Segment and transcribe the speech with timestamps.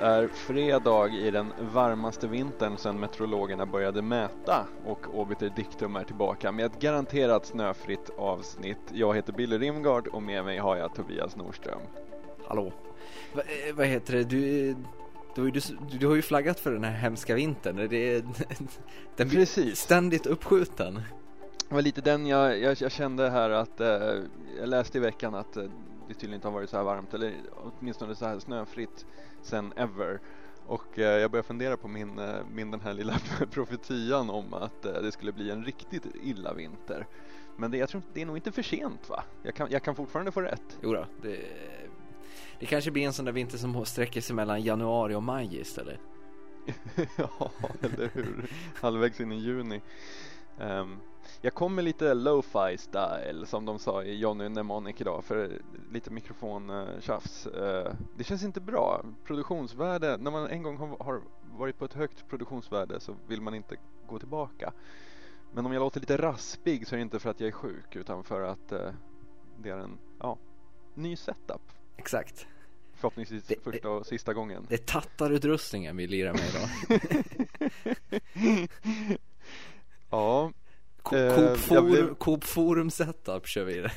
[0.00, 6.04] Det är fredag i den varmaste vintern sedan meteorologerna började mäta och Obiter Dictum är
[6.04, 8.78] tillbaka med ett garanterat snöfritt avsnitt.
[8.92, 11.80] Jag heter Billy Rimgard och med mig har jag Tobias Norström.
[12.46, 12.72] Hallå.
[13.32, 14.24] Va, eh, vad heter det?
[14.24, 14.74] Du,
[15.34, 15.60] du, du,
[15.98, 17.88] du har ju flaggat för den här hemska vintern.
[17.90, 18.22] Det är,
[19.16, 19.80] den blir Precis.
[19.80, 21.02] ständigt uppskjuten.
[21.68, 23.88] Det var lite den jag, jag, jag kände här att eh,
[24.58, 25.64] jag läste i veckan att eh,
[26.08, 27.34] det tydligen inte har varit så här varmt eller
[27.78, 29.06] åtminstone så här snöfritt
[29.42, 30.20] sen ever.
[30.66, 33.18] Och eh, jag började fundera på min, eh, min den här lilla
[33.50, 37.06] profetian om att eh, det skulle bli en riktigt illa vinter.
[37.56, 39.24] Men det, jag tror, det är nog inte för sent va?
[39.42, 40.78] Jag kan, jag kan fortfarande få rätt.
[40.82, 41.40] Jo då, det,
[42.58, 46.00] det kanske blir en sån där vinter som sträcker sig mellan januari och maj istället.
[47.16, 47.50] ja,
[47.82, 48.50] eller hur?
[48.74, 49.80] Halvvägs in i juni.
[50.58, 51.00] Um,
[51.40, 55.60] jag kom med lite lo-fi style som de sa i Johnny Mnemonic idag för
[55.92, 57.46] lite mikrofontjafs.
[57.46, 59.04] Uh, det känns inte bra.
[59.24, 61.22] Produktionsvärde, när man en gång har
[61.58, 64.72] varit på ett högt produktionsvärde så vill man inte gå tillbaka.
[65.52, 67.96] Men om jag låter lite raspig så är det inte för att jag är sjuk
[67.96, 68.78] utan för att uh,
[69.58, 70.38] det är en ja,
[70.94, 71.62] ny setup.
[71.96, 72.46] Exakt.
[72.94, 74.66] Förhoppningsvis det, första och sista gången.
[74.68, 76.68] Det är tattarutrustningen vi lirar med idag.
[80.10, 80.52] ja.
[81.02, 82.14] Coop, forum, blev...
[82.14, 83.88] Coop Forum Setup kör vi.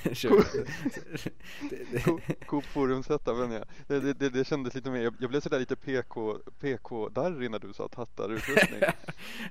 [2.45, 3.65] Coop Forum Setup, ja.
[3.87, 7.59] Det, det, det, det kändes lite mer, jag, jag blev sådär lite PK, PK-darrig när
[7.59, 8.81] du sa tattarutrustning.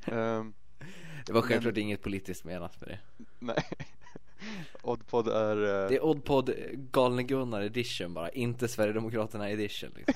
[0.06, 0.54] um,
[1.26, 1.82] det var självklart men...
[1.82, 2.98] inget politiskt menat med det.
[3.38, 3.64] Nej.
[4.82, 5.56] Oddpod är...
[5.56, 5.88] Uh...
[5.88, 10.14] Det är Oddpod Galne Gunnar edition bara, inte Sverigedemokraterna edition liksom.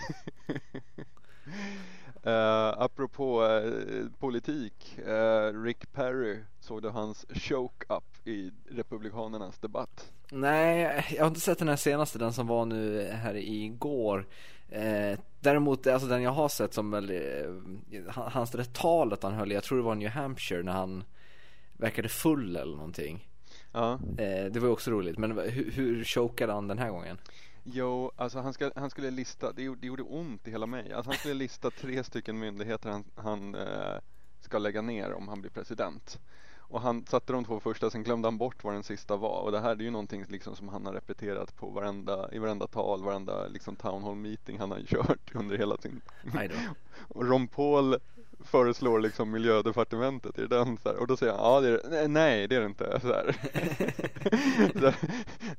[2.27, 10.13] Uh, apropå uh, politik, uh, Rick Perry, såg du hans choke-up i Republikanernas debatt?
[10.31, 14.27] Nej, jag har inte sett den här senaste, den som var nu här igår.
[14.69, 19.51] Eh, däremot, alltså den jag har sett som väl, eh, hans det talet han höll,
[19.51, 21.05] jag tror det var New Hampshire när han
[21.77, 23.29] verkade full eller någonting.
[23.73, 23.93] Ja.
[24.19, 27.19] Eh, det var också roligt, men hur, hur chokade han den här gången?
[27.73, 30.93] Jo, alltså han, ska, han skulle lista, det gjorde, det gjorde ont i hela mig.
[30.93, 33.99] Alltså han skulle lista tre stycken myndigheter han, han eh,
[34.41, 36.21] ska lägga ner om han blir president.
[36.69, 39.41] Och han satte de två första, sen glömde han bort vad den sista var.
[39.43, 42.67] Och det här är ju någonting liksom som han har repeterat på varenda, i varenda
[42.67, 46.01] tal, varenda liksom town hall meeting han har kört under hela sin...
[47.09, 47.97] och Ron Paul
[48.45, 50.97] föreslår liksom miljödepartementet, är det den så här?
[50.97, 52.09] Och då säger han, ja det är det.
[52.09, 53.01] nej det är det inte.
[53.01, 53.37] Så, här.
[54.81, 54.93] så,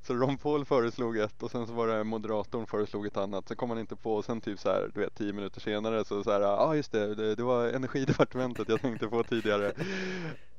[0.03, 3.47] så Ron Paul föreslog ett och sen så var det moderatorn föreslog ett annat.
[3.47, 6.05] Så kom han inte på och sen typ så här, du vet tio minuter senare
[6.05, 9.73] så så här, ja ah, just det, det, det var energidepartementet jag tänkte på tidigare.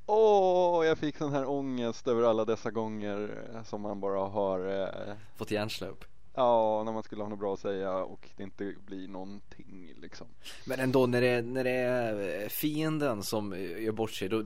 [0.06, 3.30] Åh, oh, jag fick sån här ångest över alla dessa gånger
[3.64, 5.14] som man bara har eh...
[5.36, 6.04] Fått hjärnsläpp
[6.38, 10.26] Ja, när man skulle ha något bra att säga och det inte blir någonting liksom.
[10.66, 14.44] Men ändå när det, när det är fienden som gör bort sig då,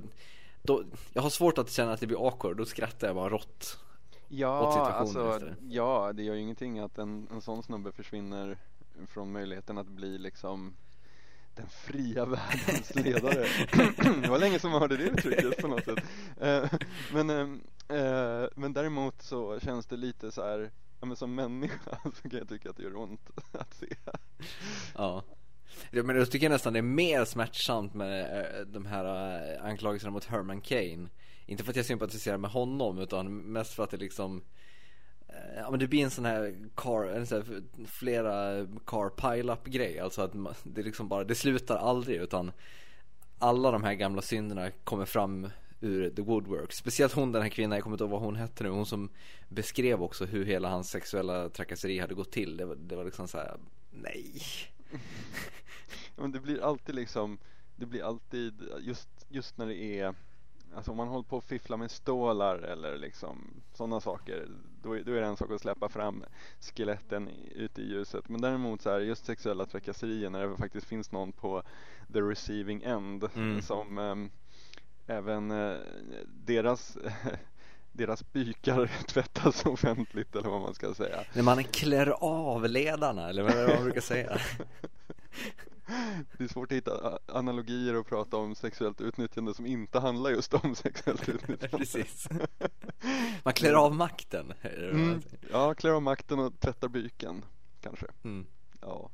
[0.63, 3.79] då Jag har svårt att känna att det blir awkward, då skrattar jag bara rått
[4.29, 8.59] Ja, alltså, ja det gör ju ingenting att en, en sån snubbe försvinner
[9.09, 10.75] från möjligheten att bli liksom
[11.55, 13.47] den fria världens ledare.
[14.23, 16.05] det var länge som man hörde det uttrycket på något sätt.
[16.41, 16.65] Eh,
[17.13, 20.71] men, eh, eh, men däremot så känns det lite så här
[21.03, 23.87] ja, men som människa så kan jag tycka att det gör ont att se.
[24.95, 25.23] Ja.
[25.91, 30.11] Ja, men jag tycker nästan det är mer smärtsamt med eh, de här eh, anklagelserna
[30.11, 31.09] mot Herman Cain.
[31.47, 34.43] Inte för att jag sympatiserar med honom utan mest för att det liksom
[35.29, 39.65] eh, Ja men det blir en sån här car, en sån här flera car pile-up
[39.65, 39.99] grej.
[39.99, 40.33] Alltså att
[40.63, 42.53] det liksom bara, det slutar aldrig utan
[43.39, 45.49] alla de här gamla synderna kommer fram
[45.83, 46.73] ur The Woodwork.
[46.73, 49.11] Speciellt hon den här kvinnan, jag kommer inte ihåg vad hon hette nu, hon som
[49.49, 52.57] beskrev också hur hela hans sexuella trakasseri hade gått till.
[52.57, 53.57] Det var, det var liksom så här,
[53.91, 54.43] nej.
[56.17, 57.39] Men det blir alltid liksom,
[57.77, 60.15] det blir alltid, just, just när det är
[60.75, 64.49] Alltså om man håller på att fiffla med stålar eller liksom sådana saker
[64.83, 66.25] då, då är det en sak att släppa fram
[66.61, 68.29] skeletten ute i ljuset.
[68.29, 71.63] Men däremot så här, just sexuella trakasserier när det faktiskt finns någon på
[72.13, 73.63] the receiving end mm.
[73.63, 74.31] som um,
[75.07, 75.77] även eh,
[76.27, 76.97] deras
[77.93, 81.25] deras bykar tvättas offentligt eller vad man ska säga.
[81.33, 84.41] När man klär av ledarna eller vad man brukar säga?
[86.39, 90.55] Det är svårt att hitta analogier och prata om sexuellt utnyttjande som inte handlar just
[90.55, 91.79] om sexuellt utnyttjande.
[91.79, 92.29] Precis.
[93.43, 94.53] Man klär av makten.
[94.63, 97.45] Mm, ja, klär av makten och tvättar byken
[97.81, 98.07] kanske.
[98.25, 98.47] Mm.
[98.81, 99.11] Ja.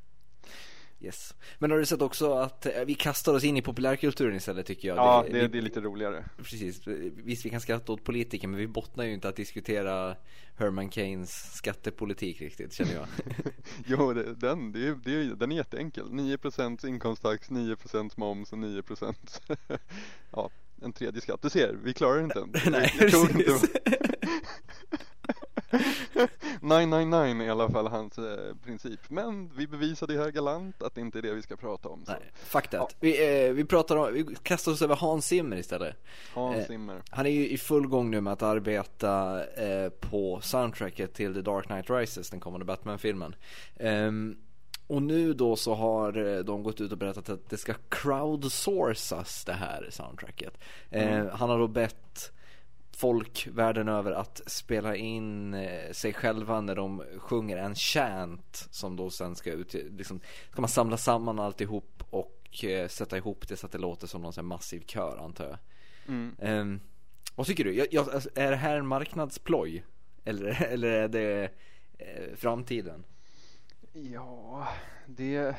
[1.01, 1.35] Yes.
[1.59, 4.89] Men har du sett också att eh, vi kastar oss in i populärkulturen istället tycker
[4.89, 4.97] jag.
[4.97, 6.25] Ja, det, vi, det är lite roligare.
[6.37, 6.87] Precis.
[7.15, 10.17] Visst, vi kan skratta åt politiker, men vi bottnar ju inte att diskutera
[10.57, 13.07] Herman Keynes skattepolitik riktigt, känner jag.
[13.87, 16.05] jo, det, den, det, det, den är jätteenkel.
[16.05, 19.15] 9% inkomsttax, 9% moms och 9%
[20.31, 20.51] ja,
[20.83, 21.43] en tredje skatt.
[21.43, 22.51] Du ser, vi klarar inte den.
[22.73, 23.69] Nej, jag tror inte
[26.69, 29.01] 999 är i alla fall hans eh, princip.
[29.09, 32.05] Men vi bevisade här galant att det inte är det vi ska prata om.
[32.05, 32.13] Så.
[32.13, 32.97] Nej, fuck that.
[33.01, 35.97] Vi, eh, vi pratar om, vi kastar oss över Hans Zimmer istället.
[36.35, 37.03] Hans Eh, Zimmer.
[37.11, 41.41] Han är ju i full gång nu med att arbeta eh, på soundtracket till The
[41.41, 43.35] Dark Knight Rises, den kommande Batman-filmen.
[43.77, 44.37] Ehm,
[44.87, 49.45] och nu då så har eh, de gått ut och berättat att det ska crowdsourcas
[49.45, 50.59] det här soundtracket.
[50.91, 52.33] Eh, Han har då bett
[52.99, 58.97] folk världen över att spela in eh, sig själva när de sjunger en chant som
[58.97, 63.57] då sen ska ut, liksom, ska man samla samman alltihop och eh, sätta ihop det
[63.57, 65.59] så att det låter som någon sån massiv kör antar jag.
[66.09, 66.37] Mm.
[66.39, 66.81] Ehm,
[67.35, 67.75] vad tycker du?
[67.75, 69.85] Jag, jag, alltså, är det här en marknadsploj?
[70.25, 71.51] Eller, eller är det
[71.99, 73.05] eh, framtiden?
[73.93, 74.69] Ja,
[75.07, 75.57] det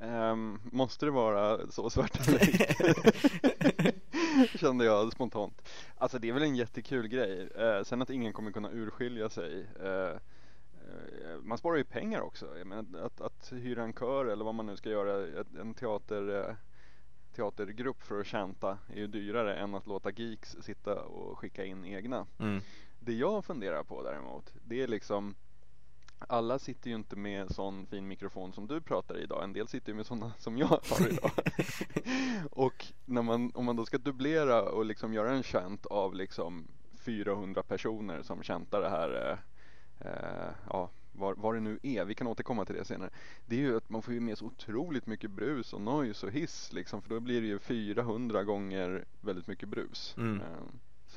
[0.00, 3.92] ehm, måste det vara så svart eller?
[4.54, 5.68] Kände jag spontant.
[5.96, 7.48] Alltså det är väl en jättekul grej.
[7.56, 9.66] Eh, sen att ingen kommer kunna urskilja sig.
[9.80, 12.58] Eh, eh, man sparar ju pengar också.
[12.58, 16.48] Jag menar, att, att hyra en kör eller vad man nu ska göra, en teater,
[16.48, 16.54] eh,
[17.36, 21.84] teatergrupp för att chanta är ju dyrare än att låta geeks sitta och skicka in
[21.84, 22.26] egna.
[22.38, 22.60] Mm.
[23.00, 25.34] Det jag funderar på däremot, det är liksom
[26.18, 29.44] alla sitter ju inte med sån fin mikrofon som du pratar i idag.
[29.44, 31.30] En del sitter ju med sådana som jag har idag.
[32.50, 36.68] och när man, om man då ska dubblera och liksom göra en chant av liksom
[36.96, 39.38] 400 personer som chantar det här,
[40.00, 42.04] eh, eh, ja, vad, det nu är.
[42.04, 43.10] Vi kan återkomma till det senare.
[43.46, 46.32] Det är ju att man får ju med så otroligt mycket brus och noise och
[46.32, 47.02] hiss liksom.
[47.02, 50.14] För då blir det ju 400 gånger väldigt mycket brus.
[50.18, 50.40] Mm.
[50.40, 50.46] Eh,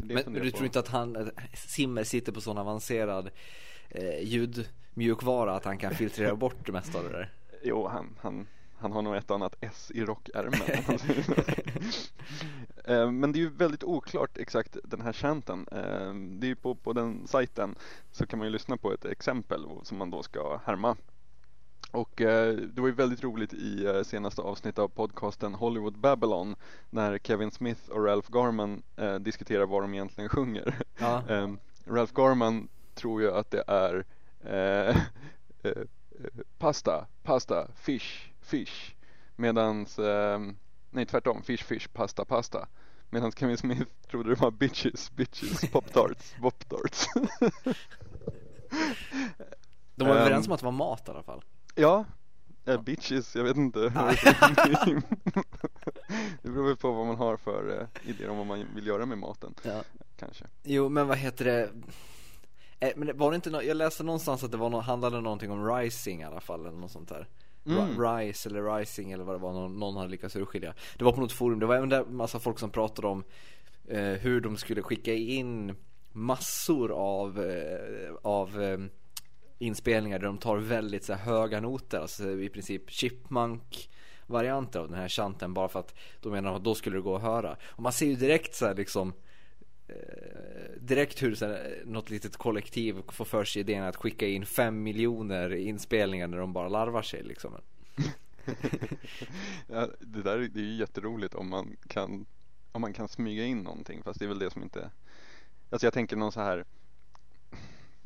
[0.03, 0.57] Men, men du jag på.
[0.57, 3.29] tror inte att han, eh, Simmer sitter på sån avancerad
[3.89, 7.31] eh, ljudmjukvara att han kan filtrera bort det mesta av det där?
[7.63, 8.47] Jo, han, han,
[8.77, 10.59] han har nog ett annat S i rockärmen.
[12.85, 15.67] Eh, Men det är ju väldigt oklart exakt den här chanten.
[15.71, 17.75] Eh, Det är ju på, på den sajten
[18.11, 20.97] så kan man ju lyssna på ett exempel som man då ska härma.
[21.91, 26.55] Och eh, det var ju väldigt roligt i eh, senaste avsnittet av podcasten Hollywood Babylon
[26.89, 30.75] när Kevin Smith och Ralph Garman eh, diskuterar vad de egentligen sjunger.
[30.99, 31.23] Ja.
[31.29, 31.49] Eh,
[31.85, 34.05] Ralph Garman tror ju att det är
[34.43, 34.97] eh,
[35.63, 35.83] eh,
[36.57, 38.95] pasta, pasta, fish, fish.
[39.35, 40.39] Medans, eh,
[40.89, 42.67] nej tvärtom, fish, fish, pasta, pasta.
[43.09, 47.07] Medan Kevin Smith trodde det var bitches, bitches, pop-tarts, pop-tarts.
[49.95, 50.21] De var Ehm.
[50.21, 51.43] överens om att det var mat i alla fall.
[51.79, 52.05] Ja,
[52.65, 53.79] eh, bitches, jag vet inte.
[56.41, 59.05] Det beror väl på vad man har för eh, idéer om vad man vill göra
[59.05, 59.81] med maten, Ja.
[60.19, 60.45] kanske.
[60.63, 61.69] Jo, men vad heter det?
[62.79, 65.51] Eh, men var det inte nå- jag läste någonstans att det var nå- handlade någonting
[65.51, 67.27] om rising i alla fall eller något sånt där.
[67.65, 67.79] Mm.
[67.79, 70.73] Ri- Rise eller rising eller vad det var någon, någon hade lyckats urskilja.
[70.97, 73.23] Det var på något forum, det var även där massa folk som pratade om
[73.87, 75.75] eh, hur de skulle skicka in
[76.11, 78.77] massor av, eh, av eh,
[79.59, 83.89] inspelningar där de tar väldigt så här, höga noter, alltså i princip chipmunk
[84.27, 87.15] varianter av den här chanten bara för att de menar att då skulle det gå
[87.15, 87.57] att höra.
[87.63, 89.13] Och man ser ju direkt så här liksom
[89.87, 89.95] eh,
[90.81, 94.45] direkt hur så här, eh, något litet kollektiv får för sig idén att skicka in
[94.45, 97.53] fem miljoner inspelningar när de bara larvar sig liksom.
[99.67, 102.25] Ja, det där är- det är ju jätteroligt om man kan
[102.71, 104.91] om man kan smyga in någonting fast det är väl det som inte
[105.69, 106.65] Alltså jag tänker någon så här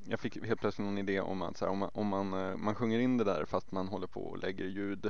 [0.07, 2.57] jag fick helt plötsligt någon idé om att så här, om, man, om man, eh,
[2.57, 5.05] man sjunger in det där fast man håller på och lägger ljud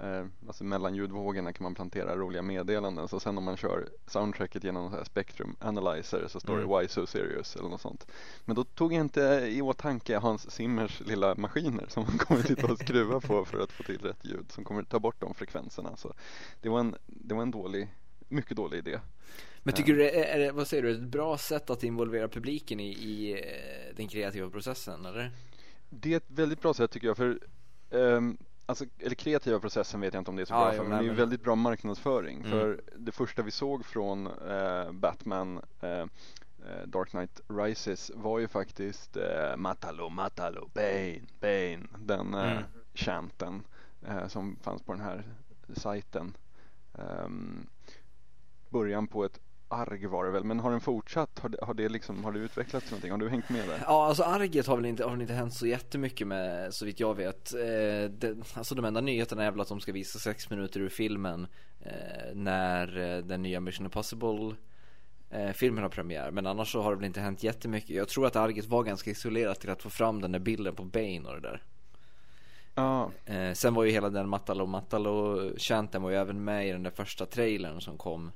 [0.00, 3.08] eh, Alltså mellan ljudvågorna kan man plantera roliga meddelanden.
[3.08, 6.68] Så sen om man kör soundtracket genom en så här Spectrum Analyzer så står Mm.
[6.68, 8.06] det Why So Serious eller något sånt.
[8.44, 12.72] Men då tog jag inte i åtanke Hans Zimmers lilla maskiner som han kommer sitta
[12.72, 15.96] och skruva på för att få till rätt ljud som kommer ta bort de frekvenserna.
[15.96, 16.14] Så
[16.60, 17.88] det var en, det var en dålig,
[18.28, 19.00] mycket dålig idé
[19.66, 22.88] Men tycker du det är, vad säger du, ett bra sätt att involvera publiken i,
[22.92, 25.30] i eh, den kreativa processen eller?
[25.90, 27.38] Det är ett väldigt bra sätt tycker jag för
[27.90, 28.36] ehm,
[28.68, 30.90] Alltså, eller kreativa processen vet jag inte om det är så Ja, bra för, men
[30.90, 32.38] nej, det är men- väldigt bra marknadsföring.
[32.38, 32.50] Mm.
[32.50, 36.04] För det första vi såg från eh, Batman eh,
[36.86, 42.62] Dark Knight Rises var ju faktiskt eh, Matalo, Matalo, Bane, Bane, den eh, Mm.
[42.94, 43.62] chanten
[44.06, 45.22] eh, som fanns på den här
[45.76, 46.36] sajten.
[46.98, 47.66] Ehm,
[48.68, 51.38] början på ett arg var det väl, men har den fortsatt?
[51.38, 53.10] Har det, har det liksom, har det utvecklats någonting?
[53.10, 53.82] Har du hängt med där?
[53.86, 57.00] Ja, alltså arget har väl inte, har väl inte hänt så jättemycket med, så vitt
[57.00, 57.54] jag vet.
[57.54, 60.88] Eh, det, alltså de enda nyheterna är väl att de ska visa sex minuter ur
[60.88, 61.46] filmen
[61.80, 64.54] eh, när eh, den nya Mission Impossible
[65.30, 66.30] eh, filmen har premiär.
[66.30, 67.96] Men annars så har det väl inte hänt jättemycket.
[67.96, 70.84] Jag tror att arget var ganska isolerat till att få fram den där bilden på
[70.84, 71.62] Bane och det där.
[72.74, 76.72] Ja, Eh, sen var ju hela den Matalo Matalo chanten var ju även med i
[76.72, 78.32] den där första trailern som kom.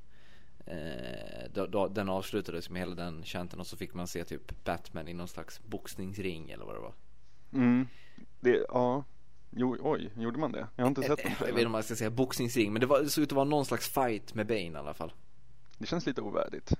[0.70, 4.64] Eh, då, då, den avslutades med hela den chanten och så fick man se typ
[4.64, 6.94] Batman i någon slags boxningsring eller vad det var.
[7.52, 7.86] mm.
[8.40, 9.04] det, ja.
[9.50, 10.66] Jo, oj, gjorde man det?
[10.76, 12.80] Jag har inte sett den Eh, Jag vet inte om man ska säga boxningsring men
[12.80, 15.12] det, var, det såg ut att vara någon slags fight med Bane i alla fall.
[15.78, 16.72] Det känns lite ovärdigt.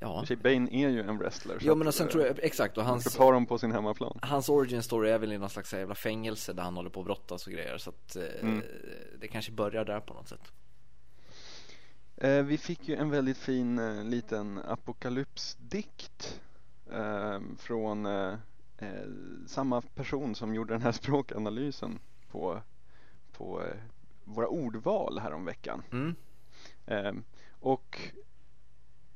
[0.00, 0.24] Ja.
[0.26, 1.58] sig, Bane är ju en wrestler.
[1.60, 4.18] Ja men och sen eh, tror jag, exakt och hans, ta dem på sin hemmaplan.
[4.22, 7.06] hans origin story är väl i någon slags jävla fängelse där han håller på att
[7.06, 8.62] brottas och grejer så att eh, Mm.
[9.20, 10.52] det kanske börjar där på något sätt.
[12.22, 16.40] Eh, vi fick ju en väldigt fin eh, liten apokalypsdikt
[16.92, 18.34] eh, från eh,
[19.46, 21.98] samma person som gjorde den här språkanalysen
[22.30, 22.60] på,
[23.32, 23.62] på
[24.24, 25.82] våra ordval här om veckan.
[25.92, 26.14] Mm.
[26.86, 27.12] Eh,
[27.60, 27.98] och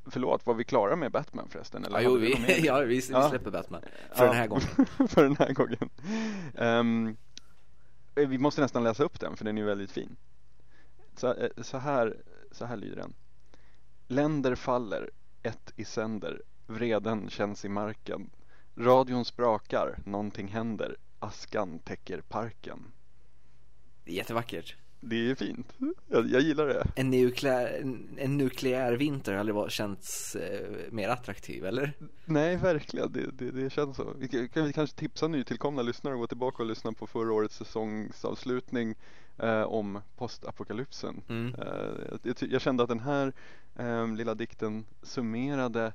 [0.07, 1.85] förlåt, var vi klara med Batman förresten?
[1.85, 3.83] Eller Ja, jo, vi, ja, vi, vi släpper Batman.
[4.15, 4.31] För Ja.
[4.31, 4.87] den här gången.
[5.09, 5.91] för den här gången.
[6.55, 7.17] Ehm,
[8.15, 10.17] eh, vi måste nästan läsa upp den för den är väldigt fin.
[11.17, 12.17] Så, så, här,
[12.57, 13.15] så här lyder den.
[14.09, 15.11] Länder faller,
[15.43, 18.31] ett i sänder, vreden känns i marken.
[18.77, 22.93] Radion sprakar, någonting händer, askan täcker parken.
[24.05, 24.77] Det är jättevackert.
[25.01, 25.73] Det är fint.
[26.09, 26.87] Jag, jag gillar det.
[26.97, 31.93] En nukleär, en, en nukleär vinter har aldrig varit- känts eh, mer attraktiv, eller?
[32.25, 33.13] Nej, verkligen.
[33.13, 34.13] Det, det, det känns så.
[34.19, 37.33] Vi kan, kan vi kanske tipsa nytillkomna lyssnare att gå tillbaka och lyssna på förra
[37.33, 38.95] årets säsongsavslutning
[39.39, 41.23] eh, om postapokalypsen.
[41.29, 41.55] Mm.
[41.55, 43.33] Eh, jag, jag kände att den här
[43.77, 45.93] eh, lilla dikten summerade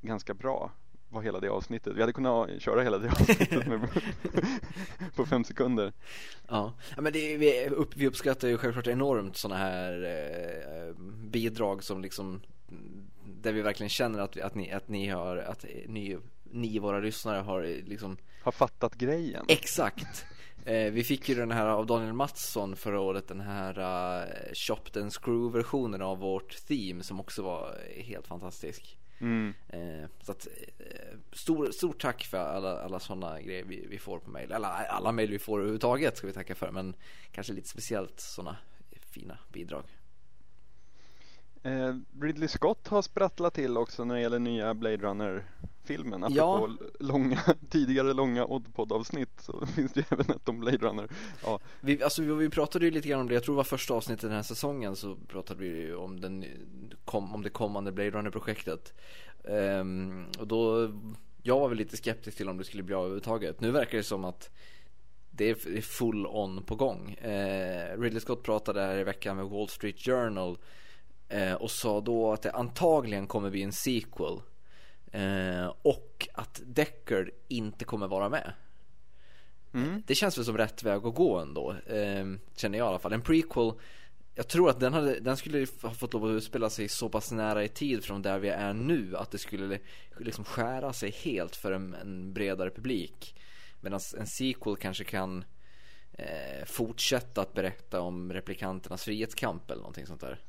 [0.00, 0.70] ganska bra
[1.08, 1.96] vad hela det avsnittet.
[1.96, 3.88] Vi hade kunnat köra hela det avsnittet med,
[5.16, 5.92] på fem sekunder.
[6.48, 10.94] Ja, men det, vi, upp, vi uppskattar ju självklart enormt sådana här eh,
[11.28, 12.40] bidrag som liksom
[13.24, 17.40] där vi verkligen känner att, att, ni, att ni har, att ni, ni våra lyssnare
[17.40, 19.44] har liksom Har fattat grejen.
[19.48, 20.26] Exakt
[20.64, 25.02] eh, Vi fick ju den här av Daniel Mattsson förra året Den här uh, Chopped
[25.02, 28.98] and Screw versionen av vårt theme Som också var helt fantastisk.
[29.20, 29.54] Mm.
[29.68, 30.46] eh, Så att
[30.78, 34.52] eh, stor, Stort tack för alla, alla sådana grejer vi, vi får på mail.
[34.52, 36.94] Eller alla mail vi får överhuvudtaget ska vi tacka för Men
[37.32, 38.56] kanske lite speciellt sådana
[39.14, 39.84] fina bidrag.
[41.62, 45.42] Eh, Ridley Scott har sprattlat till också när det gäller nya Blade
[45.84, 46.24] Runner-filmen.
[46.24, 46.68] Apropå Ja.
[47.00, 51.08] långa, tidigare långa Oddpod-avsnitt så finns det ju även ett om Blade Runner.
[51.44, 53.94] Ja, Vi, alltså, vi, pratade ju lite grann om det, jag tror det var första
[53.94, 56.44] avsnittet den här säsongen så pratade vi ju om, den,
[57.04, 58.92] om det kommande Blade Runner-projektet.
[59.44, 60.90] Ehm, och då,
[61.42, 63.60] jag var väl lite skeptisk till om det skulle bli av överhuvudtaget.
[63.60, 64.50] Nu verkar det som att
[65.30, 67.12] det är full on på gång.
[67.12, 70.58] Eh, Ridley Scott pratade här i veckan med Wall Street Journal
[71.28, 74.40] eh, och sa då att det antagligen kommer bli en sequel.
[75.14, 78.52] Eh, och att Deckard inte kommer vara med.
[79.74, 80.02] mm.
[80.06, 81.72] Det känns väl som rätt väg att gå ändå.
[81.72, 83.12] Eh, känner jag i alla fall.
[83.12, 83.72] En prequel.
[84.34, 87.32] Jag tror att den, hade, den skulle ha fått lov att utspela sig så pass
[87.32, 89.78] nära i tid från där vi är nu att det skulle
[90.18, 93.40] liksom skära sig helt för en, en bredare publik.
[93.80, 95.44] Medan en sequel kanske kan
[96.12, 100.40] eh, fortsätta att berätta om replikanternas frihetskamp eller någonting sånt där.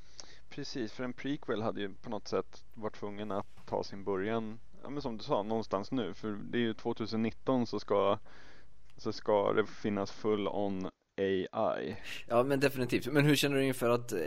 [0.50, 4.60] Precis, för en prequel hade ju på något sätt varit tvungen att ta sin början,
[4.84, 6.14] ja men som du sa, någonstans nu.
[6.14, 8.20] För det är ju 2019 så ska,
[8.98, 11.98] så ska det finnas full on AI.
[12.28, 13.08] Ja men definitivt.
[13.08, 14.20] Men hur känner du inför att, eh,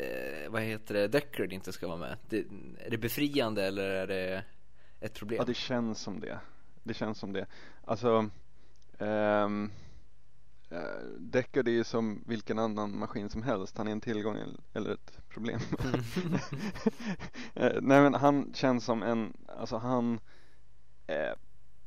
[0.49, 2.17] vad heter det, Deckard inte ska vara med?
[2.29, 2.39] Det,
[2.79, 4.45] är det befriande eller är det
[5.01, 5.37] ett problem?
[5.39, 6.39] Ja, det känns som det.
[6.83, 7.47] Det känns som det.
[7.85, 8.31] Alltså,
[8.99, 9.71] ehm,
[10.71, 13.79] eh, Deckard är ju som vilken annan maskin som helst.
[13.79, 15.61] Han är en tillgång el- eller ett problem.
[17.55, 20.21] Eh, Nej men han känns som en, alltså han,
[21.07, 21.33] eh,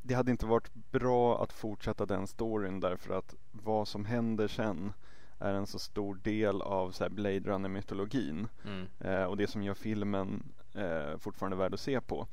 [0.01, 4.93] det hade inte varit bra att fortsätta den storyn därför att vad som händer sen
[5.39, 8.88] är en så stor del av så Blade Runner mytologin Mm.
[9.00, 10.43] eh, och det som gör filmen
[10.75, 12.27] eh, fortfarande värd att se på.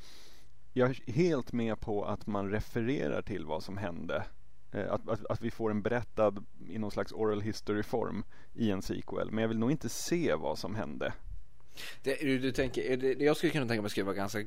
[0.72, 4.24] Jag är helt med på att man refererar till vad som hände.
[4.72, 8.70] Eh, att, att, att vi får en berättad i någon slags oral history form i
[8.70, 9.30] en sequel.
[9.30, 11.12] Men jag vill nog inte se vad som hände.
[12.02, 14.44] Det, du, du tänker, är det, jag skulle kunna tänka mig skulle vara ganska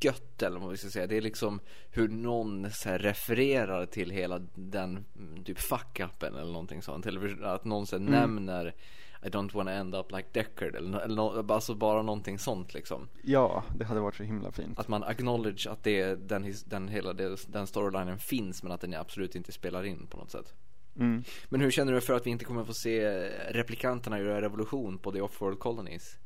[0.00, 1.06] gött eller vad vi ska säga.
[1.06, 1.60] Det är liksom
[1.90, 7.06] hur någon så refererar till hela den mm, typ fuck-upen eller någonting sånt.
[7.06, 8.74] Eller att någon så här nämner
[9.22, 13.08] I don't wanna end up like Deckard eller, eller no, alltså bara någonting sånt liksom.
[13.22, 14.78] Ja, det hade varit så himla fint.
[14.78, 17.12] Att man acknowledge att det, den, den, hela
[17.48, 20.54] den storylinen finns men att den absolut inte spelar in på något sätt.
[20.96, 21.24] Mm.
[21.48, 23.08] Men hur känner du för att vi inte kommer få se
[23.50, 26.18] replikanterna göra revolution på The Offworld Colonies?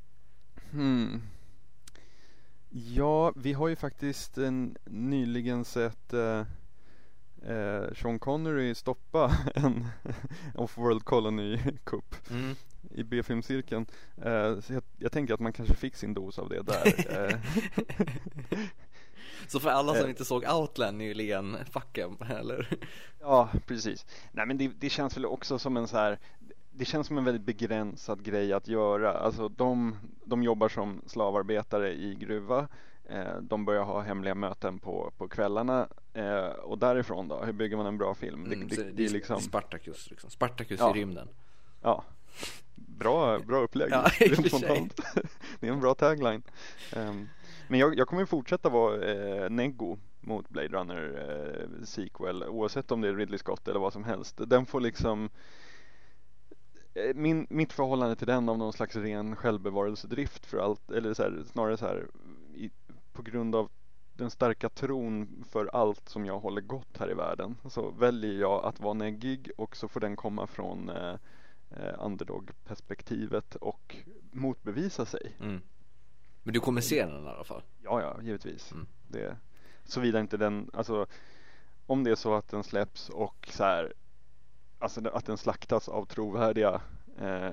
[0.70, 1.22] Hmm.
[2.70, 6.44] Ja, vi har ju faktiskt en, nyligen sett eh,
[7.42, 9.86] eh, Sean Connery stoppa en
[10.54, 12.56] Off-World Colony-kupp Mm.
[12.90, 13.86] I B-filmcirkeln.
[14.22, 17.40] Eh, så jag, jag tänker att man kanske fick sin dos av det där.
[19.48, 20.10] Så för alla som Eh.
[20.10, 22.68] inte såg Outland nyligen, fuck em, eller?
[23.20, 24.06] ja, precis.
[24.32, 26.18] Nej men det, det känns väl också som en så här
[26.74, 29.12] det känns som en väldigt begränsad grej att göra.
[29.12, 32.68] Alltså de, de jobbar som slavarbetare i gruva.
[33.04, 35.88] Eh, de börjar ha hemliga möten på, på kvällarna.
[36.62, 38.44] Och därifrån då, hur bygger man en bra film?
[38.44, 40.90] Mm, det, det, det är liksom, Spartacus liksom, Spartacus Ja.
[40.96, 41.28] i rymden
[41.82, 42.04] ja.
[42.74, 43.88] Bra, bra upplägg.
[43.92, 44.10] Ja,
[45.60, 46.42] det är en bra tagline.
[46.92, 47.28] Ehm,
[47.68, 53.00] men jag, jag kommer fortsätta vara eh, neggo mot Blade Runner eh, sequel oavsett om
[53.00, 54.40] det är Ridley Scott eller vad som helst.
[54.46, 55.30] Den får liksom
[56.94, 61.22] eh, min, mitt förhållande till den av någon slags ren självbevarelsedrift för allt, eller så
[61.22, 62.06] här, snarare så här
[62.54, 62.70] i,
[63.12, 63.70] på grund av
[64.14, 68.64] den starka tron för allt som jag håller gott här i världen så väljer jag
[68.64, 71.14] att vara neggig och så får den komma från eh,
[71.76, 73.96] eh, underdog-perspektivet och
[74.30, 75.36] motbevisa sig.
[75.40, 75.60] mm.
[76.42, 77.62] Men du kommer se den i alla fall?
[77.82, 78.72] Ja, ja, givetvis.
[78.72, 78.86] Mm.
[79.08, 79.36] Det,
[79.84, 81.06] såvida inte den, alltså
[81.86, 83.92] om det är så att den släpps och så här,
[84.78, 86.80] alltså att den slaktas av trovärdiga
[87.18, 87.52] eh,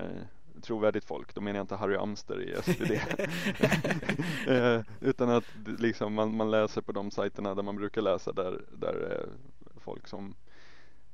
[0.62, 2.90] trovärdigt folk, då menar jag inte Harry Amster i SvD
[4.48, 5.44] eh, utan att
[5.78, 10.06] liksom man, man läser på de sajterna där man brukar läsa där, där eh, folk
[10.06, 10.34] som,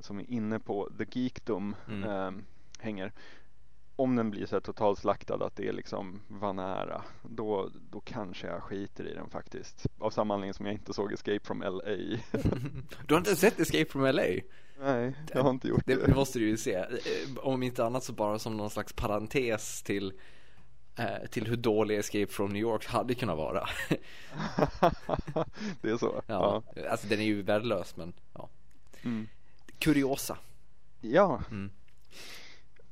[0.01, 2.03] som är inne på the geekdom Mm.
[2.11, 2.43] eh,
[2.79, 3.13] hänger.
[3.99, 8.47] Om den blir så här totalt slaktad att det är liksom vanära då, då kanske
[8.47, 9.87] jag skiter i den faktiskt.
[9.99, 11.81] Av samma anledning som jag inte såg Escape from LA
[13.07, 14.23] Du har inte sett Escape from LA?
[14.81, 16.75] nej jag har inte gjort Det, det, det måste du ju se.
[16.75, 16.89] Eh,
[17.37, 20.13] Om inte annat så bara som någon slags parentes till
[20.97, 23.69] eh, till hur dålig Escape from New York hade kunnat vara.
[25.81, 28.49] Det är så Ja, alltså den är ju värdelös men ja.
[29.03, 29.29] Mm.
[29.79, 30.39] Kuriosa.
[31.01, 31.71] Ja, Mm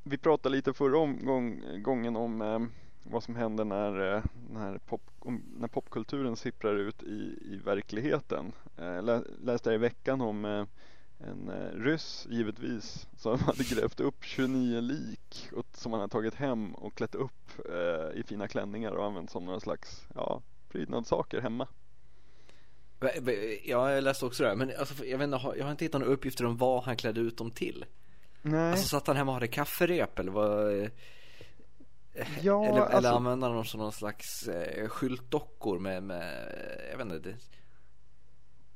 [0.07, 2.59] vi pratade lite förra omgång, gången om eh,
[3.03, 8.51] vad som händer när, eh, när, pop, om, när popkulturen sipprar ut i, i verkligheten.
[8.77, 10.65] Eh, lä, läste jag i veckan om eh,
[11.17, 16.35] en eh, ryss givetvis som hade grävt upp 29 lik och, som han hade tagit
[16.35, 21.41] hem och klätt upp eh, i fina klänningar och använt som några slags ja, prydnadssaker
[21.41, 21.67] hemma.
[23.63, 26.01] Ja, jag läste också det här, men alltså, jag vet inte, jag har inte hittat
[26.01, 27.85] några uppgifter om vad han klädde ut dem till
[28.47, 30.89] Nej, Alltså satt han hemma och hade kafferep eller vad eh,
[32.41, 36.55] ja, Eller, alltså, eller använde han dem som någon slags eh, skyltdockor med, med,
[36.91, 37.35] jag vet inte det,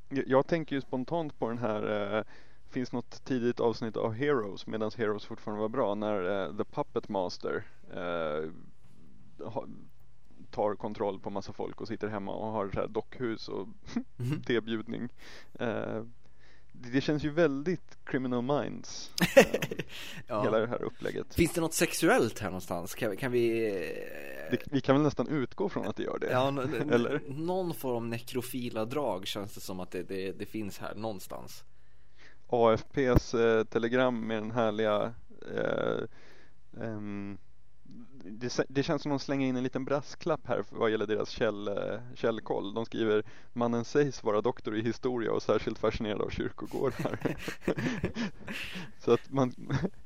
[0.10, 2.24] Jag, jag tänker ju spontant på den här eh,
[2.70, 7.10] Finns något tidigt avsnitt av Heroes medan Heroes fortfarande var bra när eh, The Puppet
[7.10, 8.50] Master eh,
[9.48, 9.66] ha,
[10.52, 13.68] tar kontroll på massa folk och sitter hemma och har så här dockhus och
[14.18, 14.42] Mhm.
[14.42, 15.10] tebjudning.
[15.60, 16.04] Eh,
[16.72, 19.46] det, känns ju väldigt Criminal Minds eh,
[20.28, 20.44] ja.
[20.44, 21.36] hela det här upplägget.
[21.36, 22.96] Finns det något sexuellt här någonstans?
[22.96, 26.32] Kan, kan vi eh, Det, vi kan väl nästan utgå från att det gör det?
[26.32, 26.48] Ja,
[26.92, 27.22] Eller?
[27.28, 31.64] någon form nekrofila drag känns det som att det, det, det finns här någonstans
[32.50, 35.14] AFPs eh, telegram med den härliga
[35.56, 36.04] eh,
[36.84, 37.38] ehm,
[38.24, 41.68] det, det känns som de slänger in en liten brasklapp här vad gäller deras käll,
[41.68, 42.74] eh, källkoll.
[42.74, 47.20] De skriver Mannen sägs vara doktor i historia och särskilt fascinerad av kyrkogårdar.
[49.00, 49.54] Så att man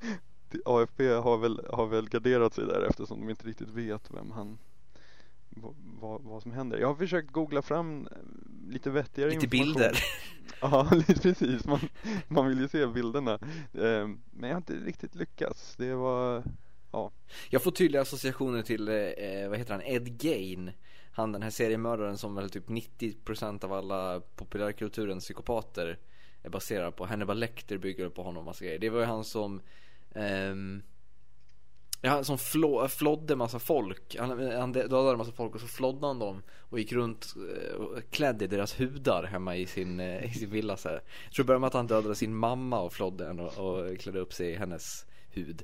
[0.66, 4.58] AFP har väl, har väl garderat sig där eftersom de inte riktigt vet vem han
[6.00, 6.78] vad, vad, som händer.
[6.78, 8.18] Jag har försökt googla fram eh,
[8.72, 9.74] lite vettigare Lite information.
[9.74, 9.98] bilder
[10.62, 11.66] Ja, lite precis.
[11.66, 11.80] Man,
[12.28, 13.34] man vill ju se bilderna.
[13.74, 15.76] Eh, men jag har inte riktigt lyckats.
[15.76, 16.44] Det var,
[16.94, 17.12] ja.
[17.50, 20.72] Jag får tydliga associationer till, eh, vad heter han, Ed Gain.
[21.12, 26.00] Han den här seriemördaren som väl typ 90% av alla populärkulturens psykopater
[26.44, 29.24] är baserad på Hannibal Lecter bygger på honom och massa grejer Det var ju han
[29.24, 29.62] som
[30.16, 30.84] ehm,
[32.06, 34.16] Ja, som flå, flodde massa folk.
[34.20, 38.00] Han, han dödade massa folk och så flodde han dem och gick runt eh, och
[38.10, 41.02] klädde deras hudar hemma i sin, eh, i sin villa så här.
[41.26, 43.98] Jag tror det började med att han dödade sin mamma och flodde henne och, och
[44.00, 45.64] klädde upp sig i hennes hud.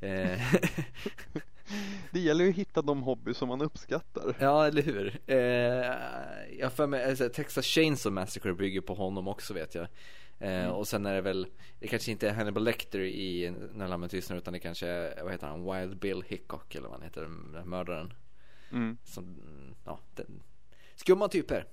[0.00, 0.40] Eh,
[2.10, 4.34] Det gäller ju att hitta de hobby som man uppskattar.
[4.38, 5.20] Ja, eller hur?
[5.26, 5.36] Eh,
[6.58, 9.86] jag för mig, alltså, Texas Chainsaw Massacre bygger på honom också vet jag.
[10.38, 10.70] mm.
[10.70, 11.46] Och sen är det väl,
[11.80, 15.32] det kanske inte är Hannibal Lecter i När lammen tystnar utan det kanske är, vad
[15.32, 18.12] heter han, Wild Bill Hickok eller vad han heter, den mördaren.
[18.72, 18.98] Mm.
[19.04, 19.36] Som,
[19.84, 20.42] ja, den,
[20.94, 21.66] skumma typer.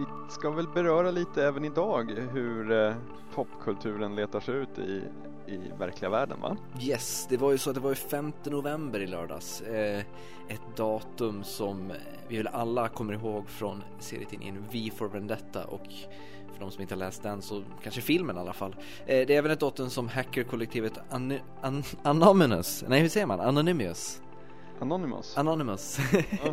[0.00, 2.94] Vi ska väl beröra lite även idag hur eh,
[3.34, 5.02] popkulturen letar sig ut i,
[5.46, 6.56] i verkliga världen va?
[6.80, 9.60] Yes, det var ju så att det var ju 5 november i lördags.
[9.60, 10.00] Eh,
[10.48, 11.96] ett datum som eh,
[12.28, 15.86] vi väl alla kommer ihåg från serietidningen V for Vendetta och
[16.52, 18.76] för de som inte har läst den så kanske filmen i alla fall.
[19.06, 23.40] Eh, det är även ett datum som hackerkollektivet An An Anonymous, nej hur säger man?
[23.40, 24.22] Anonymous
[24.80, 25.38] Anonymous?
[25.38, 25.98] Anonymous.
[26.12, 26.48] Ja.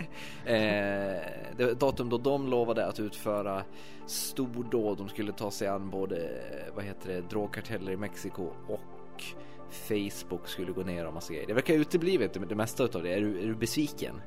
[0.51, 1.21] eh,
[1.57, 3.63] det datum då de lovade att utföra
[4.05, 4.97] stordåd.
[4.97, 6.29] De skulle ta sig an både,
[6.75, 9.23] vad heter det, drogkarteller i Mexiko och
[9.69, 11.47] Facebook skulle gå ner och massa grejer.
[11.47, 13.13] Det verkar uteblivit det mesta utav det.
[13.13, 14.21] Är du, är du besviken?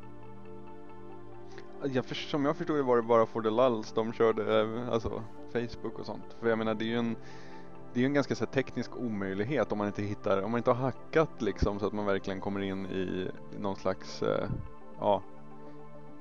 [1.85, 5.23] Jag som jag förstod det var det bara for the lulls de körde, eh, alltså
[5.53, 6.37] Facebook och sånt.
[6.41, 7.17] För jag menar det är ju en
[7.93, 10.59] det är ju en ganska så här, teknisk omöjlighet om man inte hittar, om man
[10.59, 14.49] inte har hackat liksom så att man verkligen kommer in i någon slags eh,
[14.99, 15.23] ja,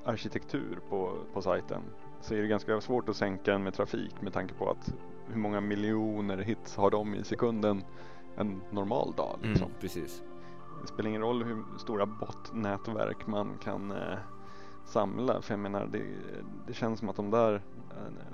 [0.05, 1.82] arkitektur på, på sajten.
[2.21, 4.93] Så är det ganska svårt att sänka den med trafik med tanke på att
[5.27, 7.84] hur många miljoner hits har de i sekunden
[8.38, 9.67] en normal dag mm, liksom.
[9.67, 10.23] Mm, precis.
[10.82, 14.17] Det spelar ingen roll hur stora botnätverk man kan eh,
[14.86, 15.41] samla.
[15.41, 16.03] För jag menar, det,
[16.67, 17.62] det känns som att de där,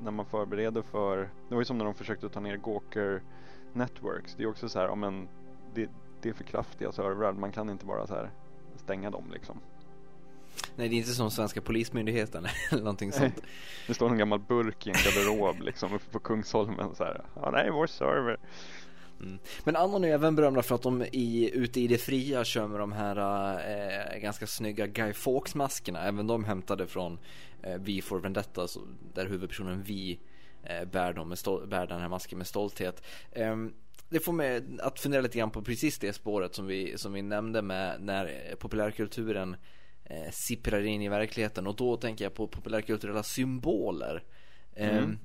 [0.02, 3.22] när man förbereder för, det var ju som när de försökte ta ner Gawker
[3.74, 4.36] Networks.
[4.36, 5.28] Det är också så här, ja men
[5.74, 5.90] det,
[6.22, 8.32] det är för kraftiga servrar, man kan inte bara så här
[8.76, 9.60] stänga dem liksom.
[10.76, 13.42] Nej, det är inte som svenska polismyndigheten eller någonting sånt.
[13.88, 17.26] Det står en gammal burk i en garderob liksom uppe på Kungsholmen så här.
[17.36, 18.40] Ja, nej, vår server.
[19.22, 19.40] Mm.
[19.64, 22.80] Men Anon är även berömda för att de i, ute i det fria kör med
[22.80, 23.18] de här
[24.14, 26.02] eh, ganska snygga Guy Fawkes-maskerna.
[26.02, 27.20] Även de hämtade från
[27.64, 28.80] eh, V for Vendetta, så,
[29.14, 30.18] där huvudpersonen V
[30.64, 33.04] eh, bär, dem med stol- bär den här masken med stolthet.
[33.32, 33.56] Eh,
[34.10, 37.22] det får mig att fundera lite grann på precis det spåret som vi, som vi
[37.22, 39.56] nämnde med när populärkulturen
[40.04, 41.68] eh, sipprar in i verkligheten.
[41.68, 44.24] Och då tänker jag på populärkulturella symboler.
[44.76, 45.04] Mm.
[45.04, 45.20] Ehm,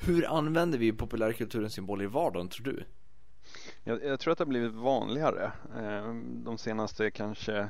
[0.00, 2.84] hur använder vi populärkulturens symboler i vardagen tror du?
[3.88, 7.68] Jag, jag, tror att det har blivit vanligare eh, de senaste kanske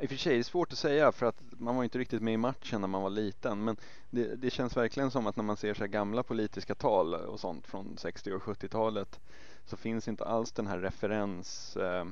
[0.00, 2.22] i och för sig är det svårt att säga för att man var inte riktigt
[2.22, 3.76] med i matchen när man var liten men
[4.10, 7.66] det, det känns verkligen som att när man ser så gamla politiska tal och sånt
[7.66, 9.20] från 60 och 70-talet
[9.64, 12.06] så finns inte alls den här referens, eh,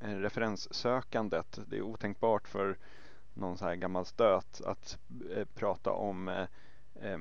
[0.00, 1.58] eh, referenssökandet.
[1.66, 2.78] Det är otänkbart för
[3.34, 4.98] någon så här gammal stöt att
[5.36, 6.46] eh, prata om eh,
[7.02, 7.18] eh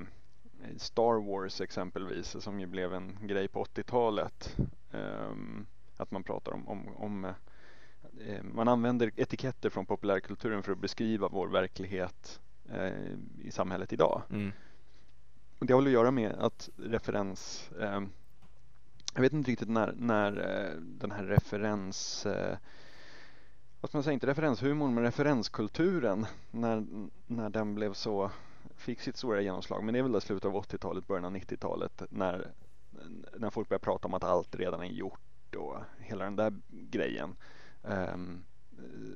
[0.77, 4.55] Star Wars exempelvis som ju blev en grej på 80-talet.
[4.91, 5.65] Ehm,
[5.97, 11.27] att man pratar om, om, om uh, man använder etiketter från populärkulturen för att beskriva
[11.27, 12.39] vår verklighet
[12.75, 14.21] uh, i samhället idag.
[14.29, 14.51] Mm.
[15.59, 18.01] Och det har att göra med att referens uh,
[19.13, 20.31] jag vet inte riktigt när, när
[20.79, 22.27] den här referens
[23.81, 26.85] vad ska man säga, inte referenshumorn men referenskulturen när,
[27.27, 28.31] när den blev så
[28.75, 32.03] fick sitt stora genomslag men det är väl i slutet av 80-talet, början av 90-talet
[32.09, 32.51] när,
[33.37, 37.35] när folk började prata om att allt redan är gjort och hela den där grejen.
[37.81, 38.45] Um,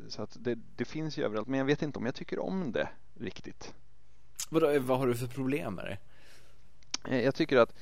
[0.07, 2.71] så att det, det, finns ju överallt men jag vet inte om jag tycker om
[2.71, 3.73] det riktigt.
[4.49, 5.97] Vadå, vad har du för problem med det?
[7.11, 7.75] Eh, jag tycker att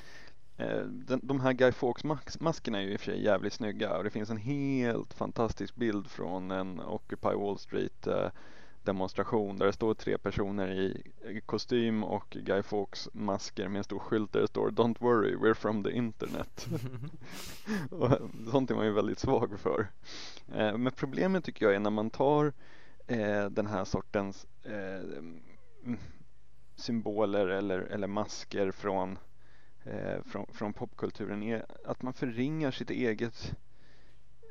[0.56, 0.82] eh,
[1.22, 4.30] de här Guy Fawkes-maskerna är ju i och för sig jävligt snygga och det finns
[4.30, 8.30] en helt fantastisk bild från en Occupy Wall Street eh,
[8.84, 11.02] demonstration där det står tre personer i
[11.46, 15.54] kostym och Guy Fawkes masker med en stor skylt där det står Don't worry, we're
[15.54, 16.68] from the internet.
[17.90, 18.10] och
[18.50, 19.88] sånt är man ju väldigt svag för.
[20.54, 22.52] Eh, men problemet tycker jag är när man tar
[23.06, 25.22] eh, den här sortens eh,
[26.76, 29.18] symboler eller, eller masker från,
[29.84, 33.54] eh, från, från popkulturen är att man förringar sitt eget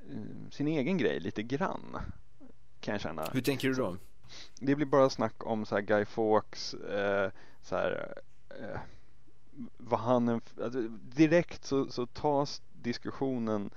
[0.10, 1.98] eh, sin egen grej lite grann.
[2.80, 3.30] Kan jag känna.
[3.34, 3.98] Hur tänker du då?
[4.60, 8.13] Det blir bara snack om så här Guy Fawkes, eh, så här,
[8.50, 8.80] eh,
[9.78, 10.82] vad han, alltså,
[11.15, 13.70] direkt så, så tas diskussionen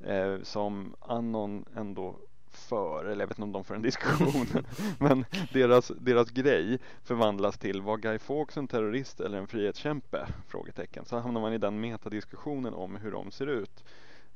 [0.00, 2.16] eh, som Anon ändå
[2.52, 4.46] för, eller jag vet inte om de för en diskussion,
[4.98, 10.26] men deras, deras grej förvandlas till var Guy Fawkes en terrorist eller en frihetskämpe?
[10.48, 11.04] Frågetecken.
[11.04, 13.84] Så hamnar man i den metadiskussionen om hur de ser ut.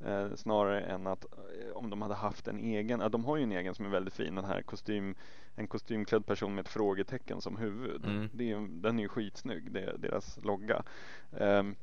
[0.05, 3.43] Eh, snarare än att eh, om de hade haft en egen, ja, de har ju
[3.43, 5.15] en egen som är väldigt fin, den här kostym,
[5.55, 8.05] en kostymklädd person med ett frågetecken som huvud.
[8.05, 8.29] Mm.
[8.33, 10.83] Det är, den är ju skitsnygg, det deras logga.
[11.31, 11.77] Um,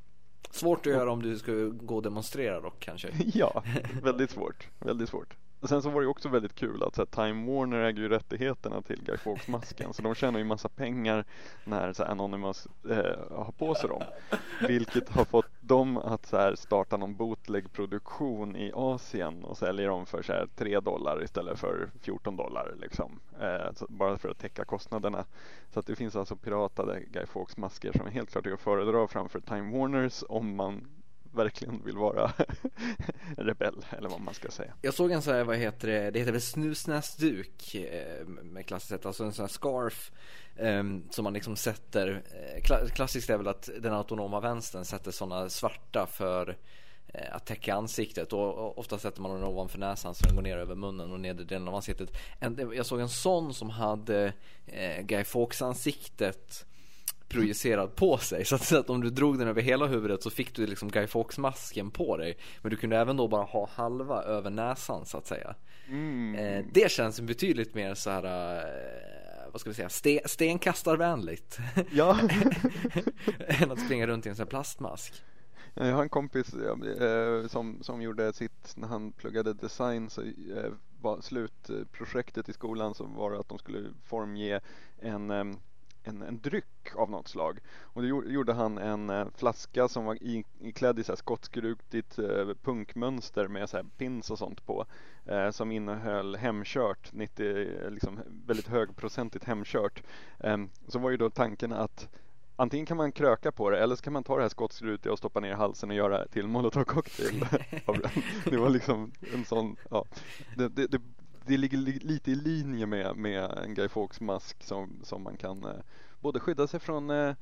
[0.50, 3.10] Svårt att göra om du ska gå och demonstrera dock kanske?
[3.34, 3.64] ja,
[4.04, 5.36] väldigt svårt, väldigt svårt.
[5.64, 8.10] Och sen så var det också väldigt kul att så här, Time Warner äger ju
[8.10, 11.26] rättigheterna till Guy Fawkes-masken så de tjänar ju massa pengar
[11.64, 14.02] när så här, Anonymous eh, har på sig dem.
[14.68, 20.06] Vilket har fått dem att så här, starta någon bootleg-produktion i Asien och säljer dem
[20.06, 23.20] för så här, 3 dollar istället för 14 dollar liksom.
[23.40, 25.26] Eh, så, bara för att täcka kostnaderna.
[25.74, 29.40] Så att det finns alltså piratade Guy Fawkes-masker som helt klart är att föredra framför
[29.40, 30.88] Time Warners om man
[31.34, 32.32] verkligen vill vara
[33.38, 34.74] rebell eller vad man ska säga.
[34.82, 38.90] Jag såg en sån här, vad heter det, det heter väl snusnäsduk eh, med klassiskt
[38.90, 40.12] sätt, alltså en sån här scarf
[40.58, 45.50] ehm, som man liksom sätter, eh, klassiskt är väl att den autonoma vänstern sätter sådana
[45.50, 46.58] svarta för
[47.08, 50.58] eh, att täcka ansiktet och ofta sätter man den ovanför näsan så den går ner
[50.58, 52.18] över munnen och nedre delen av ansiktet.
[52.76, 54.34] jag såg en sån som hade
[55.02, 56.66] Guy Fawkes ansiktet
[57.34, 58.46] projicerad på sig.
[58.54, 60.90] Så att, så att, om du drog den över hela huvudet så fick du liksom
[60.90, 62.38] Guy Fawkes-masken på dig.
[62.62, 65.56] Men du kunde även då bara ha halva över näsan så att säga.
[65.88, 66.36] Mm.
[66.36, 71.60] Eh, det känns betydligt mer så här, eh, vad ska vi säga, ste, stenkastarvänligt.
[71.92, 72.20] Ja.
[73.48, 75.24] än att springa runt i en sån här plastmask.
[75.74, 80.72] Jag har en kompis eh, som, som gjorde sitt, när han pluggade design så eh,
[81.02, 84.60] var slutprojektet i skolan så var att de skulle formge
[85.00, 85.58] en
[86.04, 87.60] en, en dryck av något slag.
[87.82, 90.18] Och då gjorde han en eh, flaska som var
[90.60, 94.86] iklädd i så här skotskruktigt eh, punkmönster med så pins och sånt på.
[95.26, 100.04] Eh, som innehöll hemkört, 90, liksom väldigt högprocentigt hemkört.
[100.40, 102.10] Eh, så var ju då tanken att
[102.56, 105.18] Antingen kan man kröka på det eller så kan man ta det här skottskrutiga och
[105.18, 107.46] stoppa ner i halsen och göra till molotov cocktail
[107.86, 108.12] av den.
[108.46, 110.06] Det var liksom en sån, ja.
[110.56, 111.02] Det, det, det,
[111.46, 115.64] det ligger lite i linje med, med en Guy Fawkes mask som, som man kan
[115.64, 115.72] eh,
[116.20, 117.36] både skydda sig från eh,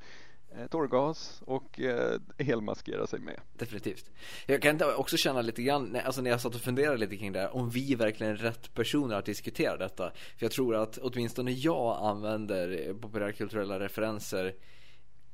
[0.56, 3.40] eh tårgas och eh, helmaskera sig med.
[3.58, 4.10] Definitivt.
[4.46, 7.40] Jag kan också känna lite grann, alltså när jag satt och funderade lite kring det
[7.40, 10.12] här, om vi verkligen är rätt personer att diskutera detta.
[10.36, 14.54] För jag tror att åtminstone jag använder eh, populärkulturella referenser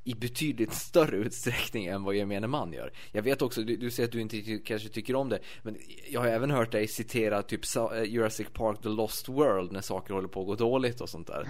[0.04, 2.92] i betydligt större utsträckning än vad gemene man gör.
[3.12, 5.76] Jag vet också, du, du säger att du inte kanske tycker om det, men
[6.11, 10.14] jag har även hört dig citera typ eh, Jurassic Park The Lost World när saker
[10.14, 11.48] håller på att gå dåligt och sånt där.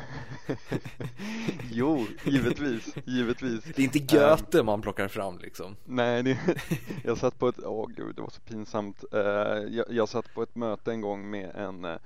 [1.73, 3.65] jo, givetvis, givetvis.
[3.65, 5.77] Det är inte Göte um, man plockar fram liksom.
[5.85, 6.39] Nej, det,
[7.05, 9.05] jag satt på ett, åh oh, gud, det var så pinsamt.
[9.15, 9.21] Uh,
[9.75, 11.97] jag, jag satt på ett möte en gång med en uh,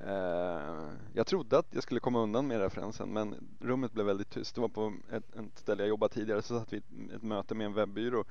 [0.00, 4.54] Eh, jag trodde att jag skulle komma undan med referensen men rummet blev väldigt tyst.
[4.54, 6.82] Det var på ett, ett ställe jag jobbade tidigare så satt vi i
[7.14, 8.24] ett möte med en webbyrå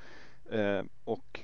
[0.51, 1.39] eh, och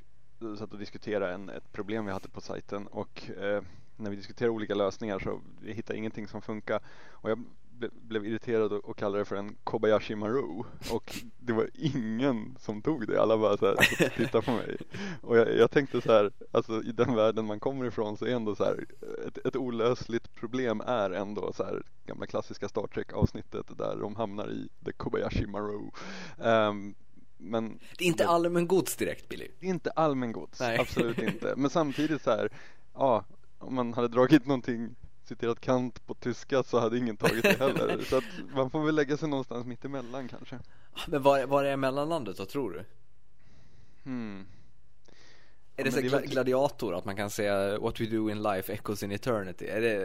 [0.57, 3.63] satt och diskuterade en, ett problem vi hade på sajten och eh,
[3.95, 6.79] när vi diskuterade olika lösningar så vi hittade ingenting som funkar
[7.11, 7.43] och jag
[7.89, 10.63] blev irriterad och kallade det för en Kobayashi Maru.
[10.91, 14.77] Och det var ingen som tog det, alla bara så här tittade på mig.
[15.21, 18.35] Och jag, jag, tänkte så här, alltså i den världen man kommer ifrån så är
[18.35, 18.85] ändå så här
[19.27, 24.15] ett, ett olösligt problem är ändå så här gamla klassiska Star Trek avsnittet där de
[24.15, 25.89] hamnar i The Kobayashi Maru.
[26.37, 26.95] Um,
[27.37, 29.47] men Det är inte allmängods direkt Billy.
[29.59, 31.53] Det är inte allmängods, absolut inte.
[31.57, 32.49] Men samtidigt så här,
[32.93, 33.25] ja
[33.61, 34.95] om man hade dragit någonting
[35.31, 38.03] citerat Kant på tyska så hade ingen tagit det heller.
[38.09, 38.23] så att
[38.55, 40.59] man får väl lägga sig någonstans mitt emellan kanske.
[41.07, 42.83] Men var, var är mellanlandet då tror du?
[44.03, 44.45] Hmm.
[45.75, 49.03] Är det så gla gladiator, att man kan säga What we do in life echoes
[49.03, 49.65] in eternity?
[49.65, 49.95] Är det,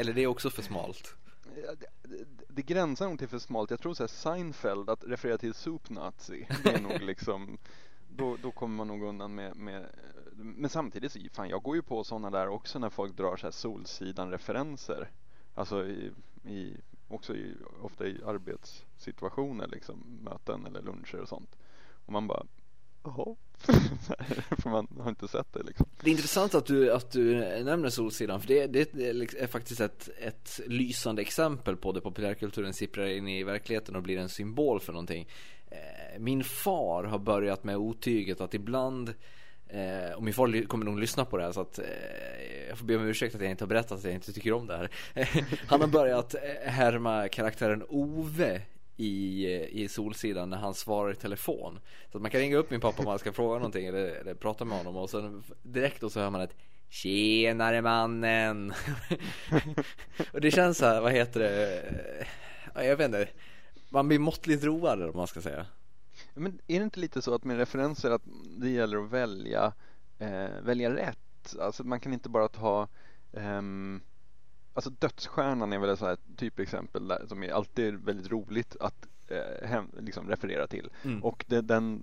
[0.00, 1.14] eller är det också för smalt?
[1.54, 3.70] Det, det, det gränsar nog till för smalt.
[3.70, 7.58] Jag tror så här Seinfeld, att referera till Soup Nazi, det är nog liksom
[8.16, 9.86] då, då kommer man nog undan med, med
[10.36, 13.46] men samtidigt, så, fan jag går ju på sådana där också när folk drar så
[13.46, 15.10] här Solsidan-referenser.
[15.54, 16.12] Alltså i,
[16.44, 16.76] i,
[17.08, 21.56] också i, ofta i arbetssituationer liksom, möten eller luncher och sånt.
[22.06, 22.46] Och man bara,
[23.04, 23.36] jaha,
[24.58, 25.86] för man har inte sett det liksom.
[26.00, 28.94] Det är intressant att du, att du nämner Solsidan, för det, det
[29.40, 34.18] är faktiskt ett, ett lysande exempel på det populärkulturen sipprar in i verkligheten och blir
[34.18, 35.28] en symbol för någonting.
[35.74, 39.14] Eh, min far har börjat med otyget att ibland
[39.74, 41.84] Eh, och min far kommer nog lyssna på det här så att eh,
[42.68, 44.66] jag får be om ursäkt att jag inte har berättat att jag inte tycker om
[44.66, 44.90] det här.
[45.66, 48.62] han har börjat eh, härma karaktären Ove
[48.96, 51.78] i, eh, i Solsidan när han svarar i telefon.
[52.12, 54.34] Så att man kan ringa upp min pappa om man ska fråga någonting eller, eller
[54.34, 56.56] prata med honom och sen direkt då så hör man ett
[56.88, 58.74] Tjenare mannen!
[60.32, 61.82] och det känns så här, vad heter det?
[62.74, 63.28] Eh, jag vet inte.
[63.94, 65.66] Man blir måttligt road om man ska säga.
[66.34, 68.22] Men är det inte lite så att med referenser att
[68.58, 69.72] det gäller att välja,
[70.18, 71.56] eh, välja rätt?
[71.60, 72.88] Alltså man kan inte bara ta
[73.32, 74.00] ehm,
[74.72, 79.68] Alltså Dödsstjärnan är väl ett sånt typexempel där, som är alltid väldigt roligt att eh,
[79.68, 80.90] hem, liksom referera till.
[81.04, 81.24] Mm.
[81.24, 82.02] Och det, den,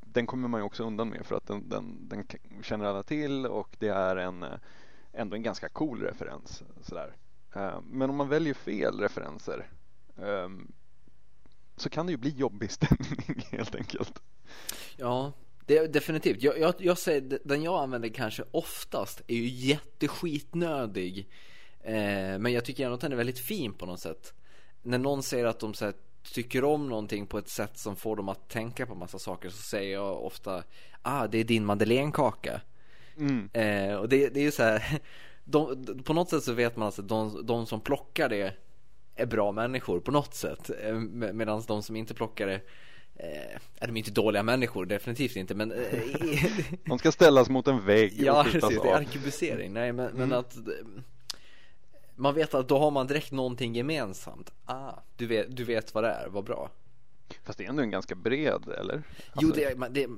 [0.00, 2.24] den kommer man ju också undan med för att den, den, den
[2.62, 4.44] känner alla till och det är en
[5.12, 6.62] ändå en ganska cool referens.
[6.82, 7.16] Sådär.
[7.54, 9.66] Eh, men om man väljer fel referenser
[10.22, 10.72] ehm,
[11.76, 14.22] så kan det ju bli jobbig stämning helt enkelt.
[14.96, 15.32] Ja,
[15.66, 16.42] det, definitivt.
[16.42, 21.28] Jag, jag, jag säger, den jag använder kanske oftast är ju jätteskitnödig.
[21.80, 24.34] Eh, men jag tycker ändå att den är väldigt fin på något sätt.
[24.82, 25.94] När någon säger att de så här,
[26.32, 29.62] tycker om någonting på ett sätt som får dem att tänka på massa saker så
[29.62, 30.62] säger jag ofta
[31.02, 32.60] Ah, det är din madeleinekaka.
[33.16, 33.50] Mm.
[33.52, 35.00] Eh, och det, det är ju så här
[35.44, 38.54] de, på något sätt så vet man alltså att de, de som plockar det
[39.16, 40.70] är bra människor på något sätt.
[40.82, 40.94] Eh,
[41.32, 42.60] Medan de som inte plockar det
[43.18, 46.02] Eh, är de inte dåliga människor, definitivt inte men eh,
[46.84, 50.28] De ska ställas mot en vägg Ja precis, det är arkebusering, nej men, mm.
[50.28, 50.56] men att
[52.14, 56.04] Man vet att då har man direkt någonting gemensamt Ah, du vet, du vet vad
[56.04, 56.70] det är, vad bra
[57.44, 58.94] Fast det är ändå en ganska bred, eller?
[58.94, 59.02] Alltså...
[59.40, 60.08] Jo, det, man, det,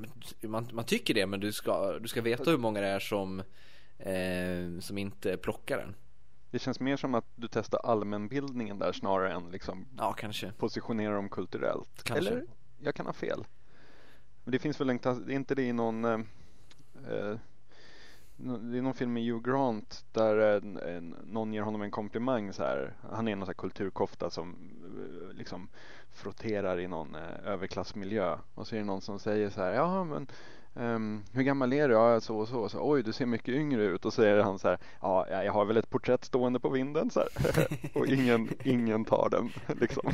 [0.49, 3.43] man, man, tycker det men du ska, du ska veta hur många det är som
[3.99, 5.95] eh, Som inte plockar den
[6.51, 11.15] det känns mer som att du testar allmänbildningen där snarare än liksom Ja, kanske Positionera
[11.15, 12.31] dem kulturellt kanske.
[12.31, 12.45] Eller?
[12.79, 13.45] jag kan ha fel.
[14.45, 16.21] Men det finns väl en, är inte det i någon eh,
[17.09, 17.37] eh
[18.41, 20.61] det är någon film med Hugh Grant där
[21.27, 22.93] någon ger honom en komplimang så här.
[23.11, 25.69] Han är någon så här kulturkofta som eh, liksom
[26.13, 30.05] frotterar i någon eh, överklassmiljö och så är det någon som säger så här, ja
[30.05, 30.27] men
[30.79, 31.95] Um, hur gammal är du?
[31.95, 32.69] Ja, så och så.
[32.69, 32.91] så.
[32.91, 34.05] Oj, du ser mycket yngre ut.
[34.05, 37.11] Och så säger han så här, ja, jag har väl ett porträtt stående på vinden.
[37.11, 37.25] Så
[37.95, 39.51] och ingen, ingen tar den.
[39.81, 40.13] Liksom.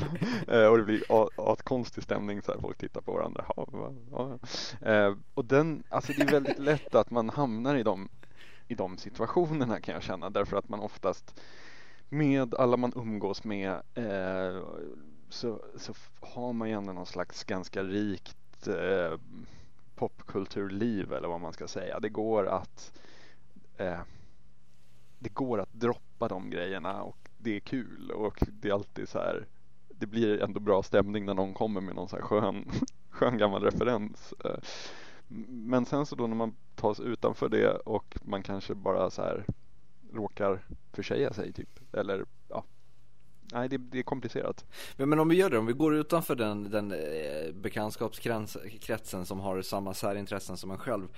[0.53, 2.42] Uh, och det blir konstig stämning.
[2.42, 2.61] Så här.
[2.61, 3.44] Folk tittar på varandra.
[3.57, 3.66] Ja,
[4.11, 5.09] ja.
[5.09, 8.09] Uh, och den, alltså det är väldigt lätt att man hamnar i de,
[8.68, 10.31] i de situationerna kan jag känna.
[10.31, 11.40] Därför att man oftast
[12.09, 14.62] med alla man umgås med uh,
[15.29, 19.18] så, så har man ju ändå någon slags ganska rikt eh,
[19.96, 22.00] popkulturliv eller vad man ska säga.
[22.00, 23.00] Det går att
[23.76, 24.00] eh,
[25.18, 29.18] det går att droppa de grejerna och det är kul och det är alltid så
[29.18, 29.46] här
[29.88, 32.70] det blir ändå bra stämning när någon kommer med någon så här skön,
[33.11, 34.35] skön gammal referens.
[34.44, 34.59] Eh,
[35.48, 39.44] men sen så då när man tas utanför det och man kanske bara så här
[40.12, 40.61] råkar
[40.92, 42.64] försäga sig typ eller ja,
[43.54, 44.64] nej det, det, är komplicerat.
[44.96, 49.62] Men, om vi gör det, om vi går utanför den, den eh, bekantskapskretsen som har
[49.62, 51.08] samma särintressen som en själv.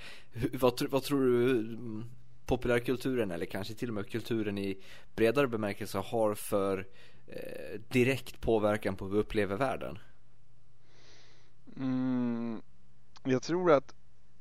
[0.52, 2.04] Vad, vad tror du mm,
[2.46, 4.82] populärkulturen eller kanske till och med kulturen i
[5.14, 6.86] bredare bemärkelse har för
[7.26, 9.98] eh, direkt påverkan på hur vi upplever världen?
[11.76, 12.62] Mm,
[13.24, 13.94] jag tror att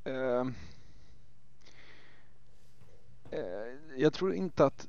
[0.03, 0.47] eh,
[3.31, 4.88] eh jag tror inte att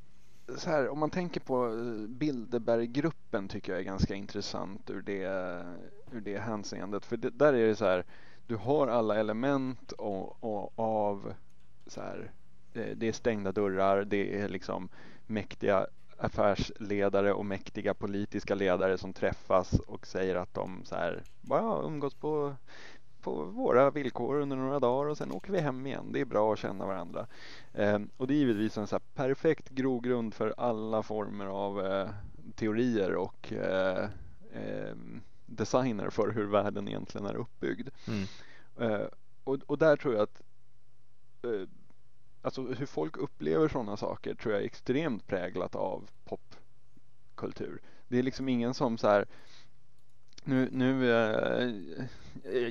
[0.56, 5.24] så här, om man tänker på eh, Bilderberggruppen tycker jag är ganska intressant ur det,
[6.12, 7.06] ur det hänseendet.
[7.06, 8.04] För det, där är det så här,
[8.46, 11.34] du har alla element och, och av
[11.86, 12.30] så här,
[12.72, 14.88] det är stängda dörrar, det är liksom
[15.26, 15.86] mäktiga
[16.18, 22.14] affärsledare och mäktiga politiska ledare som träffas och säger att de så här, bara umgås
[22.14, 22.54] på
[23.26, 26.12] på våra villkor under några dagar och sen åker vi hem igen.
[26.12, 27.26] Det är bra att känna varandra.
[27.72, 32.08] Eh, och det är givetvis en så perfekt grogrund för alla former av eh,
[32.54, 34.08] teorier och eh,
[34.54, 37.88] ehm, designer för hur världen egentligen är uppbyggd.
[38.08, 38.26] Mm.
[38.80, 39.06] Eh,
[39.44, 40.42] och, och, där tror jag att
[41.42, 41.68] eh,
[42.42, 47.80] alltså hur folk upplever sådana saker tror jag är extremt präglat av popkultur.
[48.08, 49.26] Det är liksom ingen som så här
[50.46, 51.70] nu, nu eh,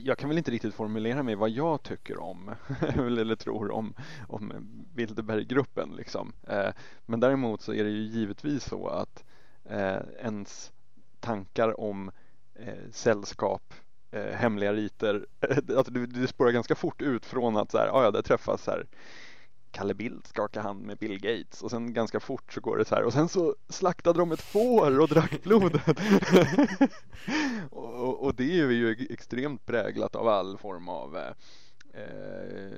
[0.03, 2.55] jag kan väl inte riktigt formulera mig vad jag tycker om
[2.95, 3.93] eller tror om,
[4.27, 4.53] om
[4.93, 6.33] Bilderberggruppen liksom.
[6.47, 6.69] Eh,
[7.05, 9.23] men däremot så är det ju givetvis så att
[9.69, 10.71] eh, ens
[11.19, 12.11] tankar om
[12.55, 13.73] eh, sällskap
[14.11, 15.25] eh, hemliga riter,
[15.77, 18.63] alltså det, det spårar ganska fort ut från att så här, ah, ja, där träffas
[18.63, 18.85] så här
[19.75, 22.95] Kalle Bildt skaka hand med Bill Gates och sen ganska fort så går det så
[22.95, 25.81] här och sen så slaktade de ett får och drack blodet.
[27.71, 31.31] och, och, det är ju extremt präglat av all form av eh,
[31.93, 32.71] eh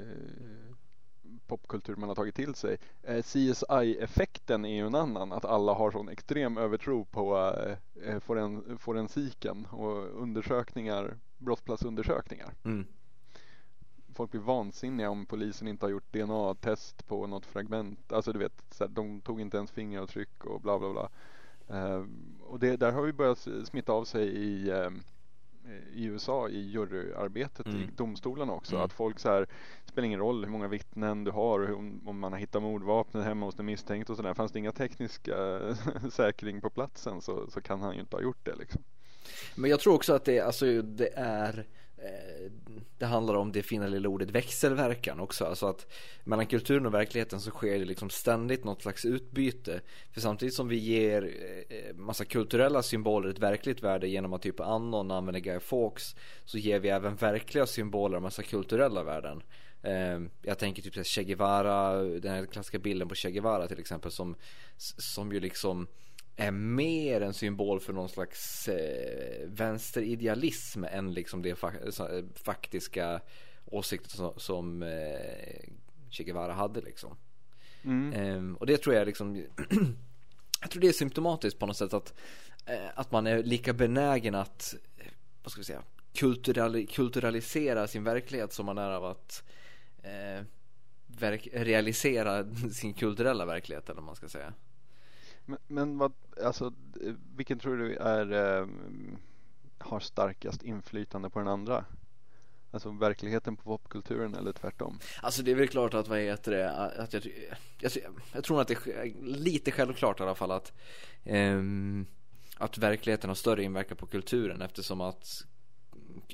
[1.47, 2.77] popkultur man har tagit till sig.
[3.03, 8.19] Eh, CSI-effekten är ju en annan, att alla har sån extrem övertro på eh, eh
[8.19, 12.53] foren, forensiken och undersökningar, brottsplatsundersökningar.
[12.63, 12.87] Mm
[14.17, 18.11] folk blir vansinniga om polisen inte har gjort DNA-test på något fragment.
[18.11, 21.09] Alltså du vet, så här, de tog inte ens fingeravtryck och bla bla bla.
[21.71, 22.05] Uh,
[22.41, 24.89] och det, där har vi börjat smitta av sig i, uh,
[25.93, 27.81] i USA i juryarbetet mm.
[27.81, 28.75] i domstolarna också.
[28.75, 28.85] Mm.
[28.85, 29.47] Att folk så här,
[29.85, 33.45] spelar ingen roll hur många vittnen du har, om, om man har hittat mordvapnet hemma
[33.45, 34.33] hos den misstänkte och sådär.
[34.33, 35.59] Fanns det inga tekniska
[36.11, 38.83] säkring på platsen så, så kan han ju inte ha gjort det liksom.
[39.55, 42.51] Men jag tror också att det, alltså, det är Eh,
[42.97, 45.45] det handlar om det fina lilla ordet växelverkan också.
[45.45, 45.87] Alltså att
[46.23, 49.81] mellan kulturen och verkligheten så sker det liksom ständigt något slags utbyte.
[50.11, 51.23] För samtidigt som vi ger
[51.69, 56.57] eh, massa kulturella symboler ett verkligt värde genom att typ Annon använder Guy Fawkes så
[56.57, 59.43] ger vi även verkliga symboler massa kulturella värden.
[59.81, 64.11] Eh, jag tänker typ Che Guevara, den här klassiska bilden på Che Guevara till exempel
[64.11, 64.35] som,
[64.77, 65.87] som ju liksom
[66.37, 73.21] är mer en symbol för någon slags eh, vänsteridealism än liksom det fa- faktiska
[73.65, 75.69] åsikter som, som eh,
[76.09, 77.17] Che Guevara hade liksom.
[77.83, 78.13] Mm.
[78.13, 79.35] Eh, och det tror jag liksom
[80.61, 82.13] Jag tror det är symptomatiskt på något sätt att
[82.65, 84.75] eh, Att man är lika benägen att
[85.43, 85.83] Vad ska vi säga
[86.13, 89.43] kulturali- Kulturalisera sin verklighet som man är av att
[90.03, 90.43] eh,
[91.53, 94.53] Realisera sin kulturella verklighet eller vad man ska säga
[95.47, 98.67] men, men vad, alltså, eh, vilken tror du är, eh,
[99.77, 101.85] har starkast inflytande på den andra?
[102.71, 104.99] Alltså verkligheten på popkulturen eller tvärtom?
[105.21, 107.27] Alltså det är väl klart att vad heter det, att jag,
[107.79, 107.91] jag,
[108.33, 110.73] jag tror att det är lite självklart i alla fall att
[111.23, 111.61] eh,
[112.57, 115.45] Att verkligheten har större inverkan på kulturen eftersom att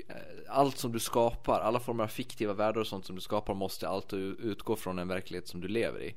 [0.07, 0.16] eh,
[0.49, 3.88] allt som du skapar, alla former av fiktiva världar och sånt som du skapar måste
[3.88, 6.16] alltid utgå från en verklighet som du lever i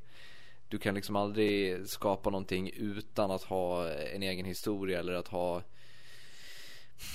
[0.69, 5.63] du kan liksom aldrig skapa någonting utan att ha en egen historia eller att ha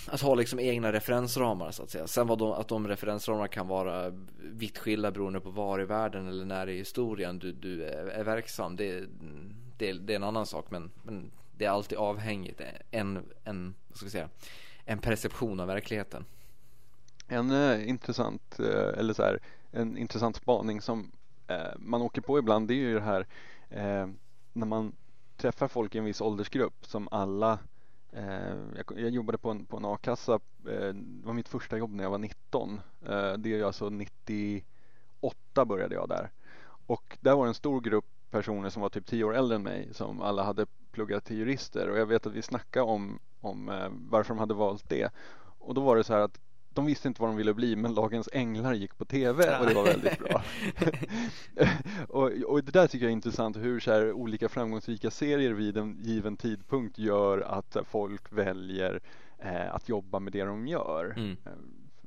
[0.07, 2.07] att ha liksom egna referensramar så att säga.
[2.07, 6.27] Sen vad de, att de referensramarna kan vara vitt skilda beroende på var i världen
[6.27, 8.75] eller när i historien du, du är, verksam.
[8.75, 9.03] Det,
[9.77, 13.97] det, det, är en annan sak men, men det är alltid avhängigt en, en, vad
[13.97, 14.29] ska jag säga,
[14.85, 16.25] en perception av verkligheten.
[17.27, 19.39] En eh, intressant, eh, eller så här,
[19.71, 21.11] en intressant spaning som
[21.47, 23.27] eh, man åker på ibland det är ju det här
[23.69, 24.07] eh,
[24.53, 24.95] när man
[25.37, 27.59] träffar folk i en viss åldersgrupp som alla
[28.11, 30.33] eh, jag, jag, jobbade på en, på en a-kassa,
[30.69, 32.81] eh, det var mitt första jobb när jag var 19.
[33.05, 36.31] Eh, det är alltså 98 började jag där.
[36.87, 39.63] Och där var det en stor grupp personer som var typ 10 år äldre än
[39.63, 43.69] mig som alla hade pluggat till jurister och jag vet att vi snackade om, om
[43.69, 45.13] eh, varför de hade valt det.
[45.59, 46.39] Och då var det så här att
[46.73, 49.73] de visste inte vad de ville bli men Lagens Änglar gick på TV och det
[49.73, 50.43] var väldigt bra.
[52.07, 55.77] och, och, det där tycker jag är intressant hur så här, olika framgångsrika serier vid
[55.77, 58.99] en given tidpunkt gör att folk väljer
[59.39, 61.13] eh, att jobba med det de gör.
[61.17, 61.37] Mm.
[61.45, 61.51] Eh,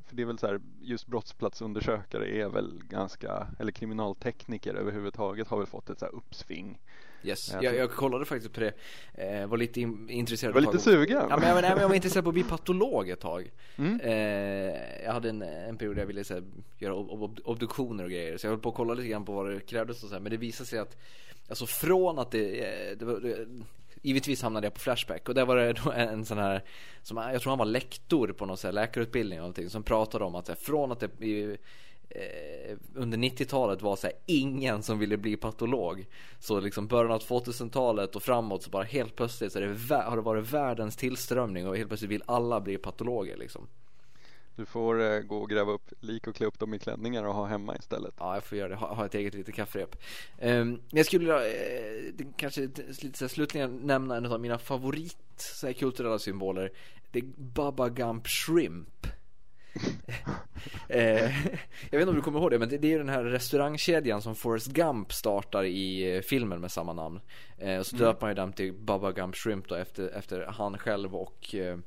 [0.06, 5.58] för det är väl så här, just brottsplatsundersökare är väl ganska, eller kriminaltekniker överhuvudtaget har
[5.58, 6.78] väl fått ett så här uppsving.
[7.24, 8.72] Yes, jag, jag, jag kollade faktiskt på det,
[9.14, 11.26] eh, var lite in, intresserad Var lite sugen?
[11.30, 13.50] Ja, men, jag, jag, jag var intresserad på att bli patolog ett tag.
[13.76, 14.00] Mm.
[14.00, 16.42] eh, Jag hade en, en period där jag ville så här,
[16.78, 18.36] göra ob, ob, obduktioner och grejer.
[18.36, 20.22] Så jag höll på att kolla lite grann på vad det krävdes och så här,
[20.22, 20.96] Men det visade sig att
[21.48, 23.46] Alltså från att det, eh, det, var, det
[24.02, 25.28] Givetvis hamnade jag på Flashback.
[25.28, 26.64] Och där var det en sån här
[27.02, 30.24] som, Jag tror han var lektor på någon sån här läkarutbildning eller någonting Som pratade
[30.24, 31.58] om att här, från att det
[32.14, 36.06] eh, under 90-talet var så här, ingen som ville bli patolog.
[36.38, 40.22] Så liksom början av 2000-talet och framåt så bara helt plötsligt så det, har det
[40.22, 43.66] varit världens tillströmning och helt plötsligt vill alla bli patologer liksom.
[44.56, 47.34] Du får eh, gå och gräva upp lik och klä upp dem i klänningar och
[47.34, 48.14] ha hemma istället.
[48.18, 48.74] Ja, jag får göra det.
[48.74, 49.96] Ha, ha ett eget litet kafferep.
[50.42, 52.60] Um, jag skulle vilja, eh, kanske
[53.02, 56.70] lite så slutligen nämna en av mina favorit så här, kulturella symboler.
[57.10, 59.06] Det är Baba Gump Shrimp.
[60.94, 61.46] eh,
[61.90, 64.22] jag vet inte om du kommer ihåg det, men det, det är den här restaurangkedjan
[64.22, 67.20] som Forrest Gump startar i eh, filmen med samma namn.
[67.58, 68.06] Eh, och så mm.
[68.06, 71.78] döper man ju den till Baba Gump Shrimp då efter, efter han själv och eh,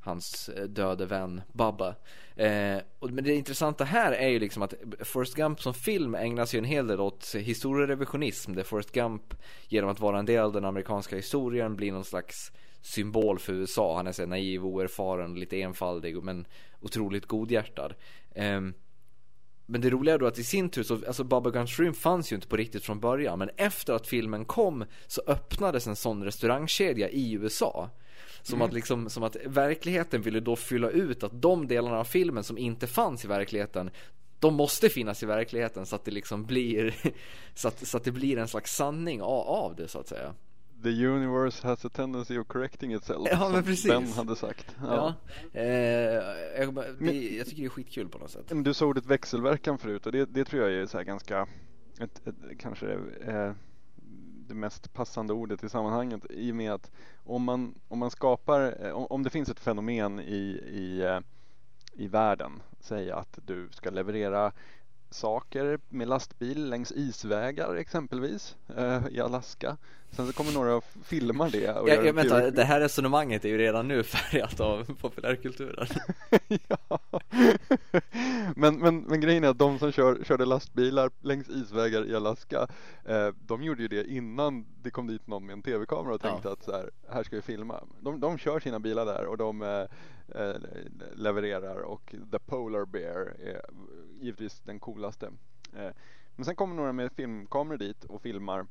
[0.00, 1.94] hans döde vän Baba.
[2.36, 6.46] Eh, och, men det intressanta här är ju liksom att Forrest Gump som film ägnar
[6.46, 8.54] sig en hel del åt historierevisionism.
[8.54, 9.34] Där Forrest Gump
[9.68, 12.52] genom att vara en del av den amerikanska historien blir någon slags
[12.82, 13.96] symbol för USA.
[13.96, 16.46] Han är så naiv, oerfaren, lite enfaldig men
[16.80, 17.94] otroligt godhjärtad.
[18.36, 18.74] Um,
[19.66, 22.32] men det roliga är då att i sin tur så, alltså Baba Gun Shrimp fanns
[22.32, 23.38] ju inte på riktigt från början.
[23.38, 27.90] Men efter att filmen kom så öppnades en sån restaurangkedja i USA.
[28.42, 28.66] Som mm.
[28.68, 32.58] att liksom, som att verkligheten ville då fylla ut att de delarna av filmen som
[32.58, 33.90] inte fanns i verkligheten
[34.40, 36.94] de måste finnas i verkligheten så att det liksom blir
[37.54, 40.34] så att, så att det blir en slags sanning av det så att säga
[40.82, 43.90] The universe has a tendency of correcting itself Ja men precis.
[43.90, 44.76] Ben hade sagt.
[44.82, 45.14] Ja,
[45.52, 45.60] ja.
[45.60, 45.64] Eh,
[46.60, 48.52] jag, det, jag tycker det är skitkul på något sätt.
[48.64, 51.46] Du sa ordet växelverkan förut och det, det tror jag är så ganska
[52.00, 52.92] ett, ett, Kanske
[53.26, 53.52] eh,
[54.48, 56.90] det mest passande ordet i sammanhanget i och med att
[57.24, 61.18] om man, om man skapar, eh, om, om det finns ett fenomen i, i, eh,
[61.92, 64.52] i världen, säg att du ska leverera
[65.16, 69.76] saker med lastbil längs isvägar exempelvis eh, i Alaska.
[70.10, 71.72] Sen så kommer några och filmar det.
[71.72, 75.86] Och jag, jag, vänta, det här resonemanget är ju redan nu färgat av populärkulturen.
[76.68, 77.00] ja.
[78.56, 82.66] men, men, men grejen är att de som kör, körde lastbilar längs isvägar i Alaska,
[83.04, 86.48] eh, de gjorde ju det innan det kom dit någon med en tv-kamera och tänkte
[86.48, 86.52] ja.
[86.52, 87.80] att så här, här ska vi filma.
[88.00, 89.84] De, de kör sina bilar där och de eh
[90.34, 90.54] Eh,
[91.14, 93.60] levererar och The Polar Bear är
[94.20, 95.26] givetvis den coolaste.
[95.76, 95.90] Eh,
[96.36, 98.66] men sen kommer några med filmkameror dit och filmar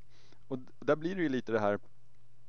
[0.47, 1.79] och där blir det ju lite det här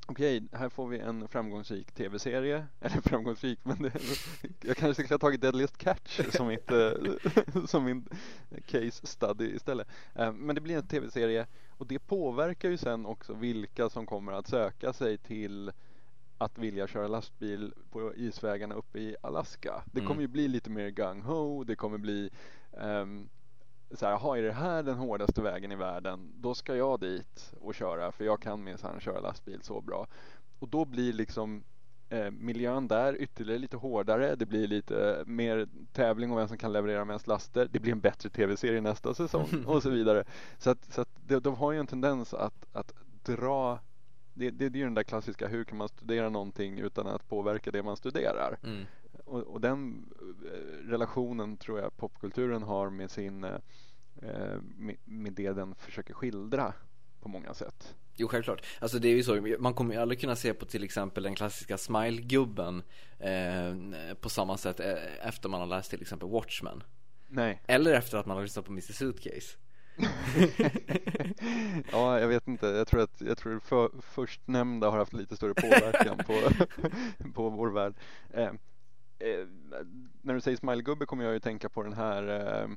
[0.08, 3.92] Okej, här får vi en framgångsrik tv-serie, eller framgångsrik, men det,
[4.60, 6.90] jag kanske skulle ha tagit Deadliest Catch som, mitt, eh,
[7.66, 8.08] som min
[8.66, 9.88] case study istället.
[10.34, 14.48] Men det blir en tv-serie och det påverkar ju sen också vilka som kommer att
[14.48, 15.72] söka sig till
[16.38, 19.82] att vilja köra lastbil på isvägarna uppe i Alaska.
[19.86, 20.20] Det kommer mm.
[20.20, 22.30] ju bli lite mer gung-ho, det kommer bli
[22.70, 23.28] um,
[23.90, 26.32] så här, jaha, är det här den hårdaste vägen i världen?
[26.36, 30.06] Då ska jag dit och köra för jag kan minsann köra lastbil så bra.
[30.58, 31.64] Och då blir liksom
[32.08, 34.34] eh, miljön där ytterligare lite hårdare.
[34.34, 37.68] Det blir lite mer tävling om vem som kan leverera mest laster.
[37.70, 40.24] Det blir en bättre tv-serie nästa säsong och så vidare.
[40.58, 42.92] Så att, så att de, de har ju en tendens att, att
[43.24, 43.78] dra
[44.36, 47.28] det, det, det är ju den där klassiska, hur kan man studera någonting utan att
[47.28, 48.58] påverka det man studerar?
[48.62, 48.84] Mm.
[49.24, 50.06] Och, och, den
[50.44, 53.54] eh, relationen tror jag popkulturen har med sin eh,
[54.22, 56.72] eh, med, med det den försöker skildra
[57.20, 57.94] på många sätt.
[58.14, 58.66] Jo, självklart.
[58.78, 61.34] Alltså det är ju så, man kommer ju aldrig kunna se på till exempel den
[61.34, 62.82] klassiska smile-gubben
[63.18, 64.80] eh, på samma sätt
[65.20, 66.82] efter man har läst till exempel Watchmen.
[67.28, 67.62] Nej.
[67.66, 69.56] Eller efter att man har lyssnat på Mr Suitcase.
[71.92, 72.66] ja, jag vet inte.
[72.66, 76.50] Jag tror att jag tror för, förstnämnda har haft lite större påverkan på,
[77.34, 77.94] på vår värld.
[78.30, 78.44] Eh,
[79.18, 79.46] eh,
[80.22, 82.70] när du säger smilegubbe kommer jag ju tänka på den här eh,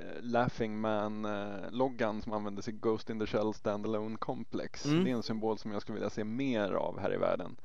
[0.00, 4.86] eh Laughing Man-loggan som användes i Ghost in the Shell Standalone Complex.
[4.86, 5.04] Mm.
[5.04, 7.56] Det är en symbol som jag skulle vilja se mer av här i världen.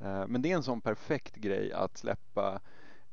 [0.00, 2.60] Eh, men det är en sån perfekt grej att släppa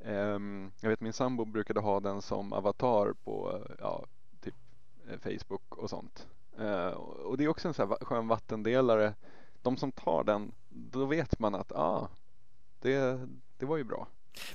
[0.05, 4.05] ehm, jag vet min sambo brukade ha den som avatar på ja,
[5.17, 6.27] Facebook och sånt.
[7.23, 9.13] Och det är också en sån här skön vattendelare.
[9.61, 12.09] De som tar den, då vet man att ah,
[12.79, 13.19] det,
[13.57, 14.07] det var ju bra.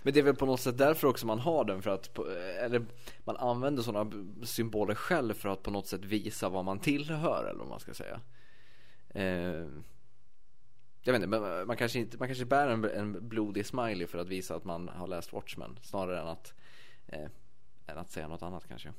[0.02, 2.18] Men det är väl på något sätt därför också man har den för att,
[2.60, 2.86] eller
[3.24, 4.12] man använder sådana
[4.44, 7.94] symboler själv för att på något sätt visa vad man tillhör eller vad man ska
[7.94, 8.20] säga.
[9.08, 9.66] Eh,
[11.02, 14.18] jag vet inte, men man kanske inte, man kanske bär en, en blodig smiley för
[14.18, 16.54] att visa att man har läst Watchmen snarare än att,
[17.06, 17.28] eh,
[17.86, 18.92] än att säga något annat kanske.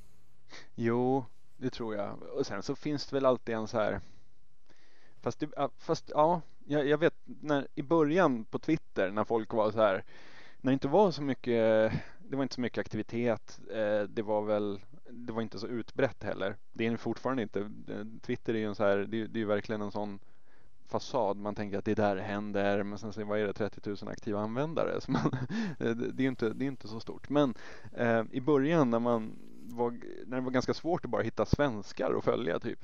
[0.76, 1.26] Jo,
[1.58, 2.24] det tror jag.
[2.24, 4.01] Och sen så finns det väl alltid en så här
[5.22, 9.72] Fast, det, fast ja, jag, jag vet när i början på Twitter när folk var
[9.72, 10.03] så här
[10.62, 14.41] när det inte var så mycket, det var inte så mycket aktivitet, eh, det var
[14.41, 16.56] väl, det var inte så utbrett heller.
[16.74, 17.72] Det är det fortfarande inte.
[18.22, 20.20] Twitter är ju en så här, det är, det är ju verkligen en sån
[20.88, 21.38] fasad.
[21.38, 23.89] Man tänker att det är där det händer, men sen så vad är det, 30
[23.89, 25.01] 000 aktiva användare.
[25.01, 25.32] Så man,
[26.14, 27.30] det, är inte, det är inte så stort.
[27.30, 27.53] Men
[27.93, 29.36] eh, i början när man
[29.70, 29.91] var,
[30.26, 32.80] när det var ganska svårt att bara hitta svenskar att följa typ.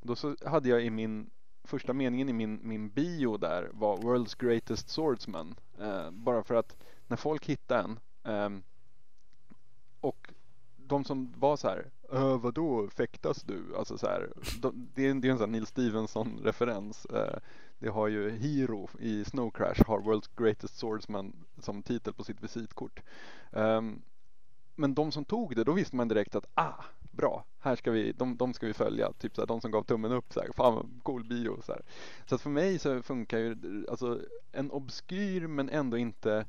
[0.00, 1.30] Då så hade jag i min
[1.64, 5.54] första meningen i min, min bio där var World's Greatest Swordsman.
[5.80, 8.62] Eh, bara för att när folk hittade en eh,
[10.00, 10.32] och
[10.76, 13.76] de som var så här, äh, vadå fäktas du?
[13.76, 17.06] Alltså så här, de, det, är, det är en sån här Neil Stevenson referens.
[17.06, 17.38] Eh,
[17.78, 22.42] det har ju Hero i Snow Crash har World's Greatest Swordsman som titel på sitt
[22.42, 23.02] visitkort.
[23.50, 24.02] Um,
[24.80, 28.12] men de som tog det, då visste man direkt att ah, bra, här ska vi,
[28.12, 29.12] de, de ska vi följa.
[29.12, 31.62] Typ så här, de som gav tummen upp, så här, fan cool bio.
[31.62, 31.82] Så, här.
[32.26, 33.56] så att för mig så funkar ju,
[33.90, 34.20] alltså
[34.52, 36.44] en obskyr men ändå inte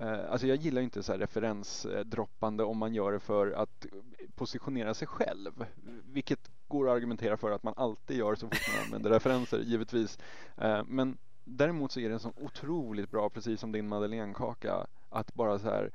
[0.00, 3.86] Eh, alltså jag gillar inte så här referensdroppande om man gör det för att
[4.34, 5.66] positionera sig själv.
[6.12, 10.18] Vilket går att argumentera för att man alltid gör så fort man använder referenser, givetvis.
[10.56, 15.58] Eh, men däremot så är det så otroligt bra, precis som din madeleinekaka, att bara
[15.58, 15.90] så här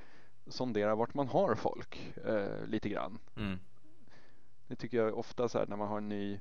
[0.47, 3.19] sondera vart man har folk eh, lite grann.
[3.35, 3.59] Mm.
[4.67, 6.39] Det tycker jag ofta så här när man har en ny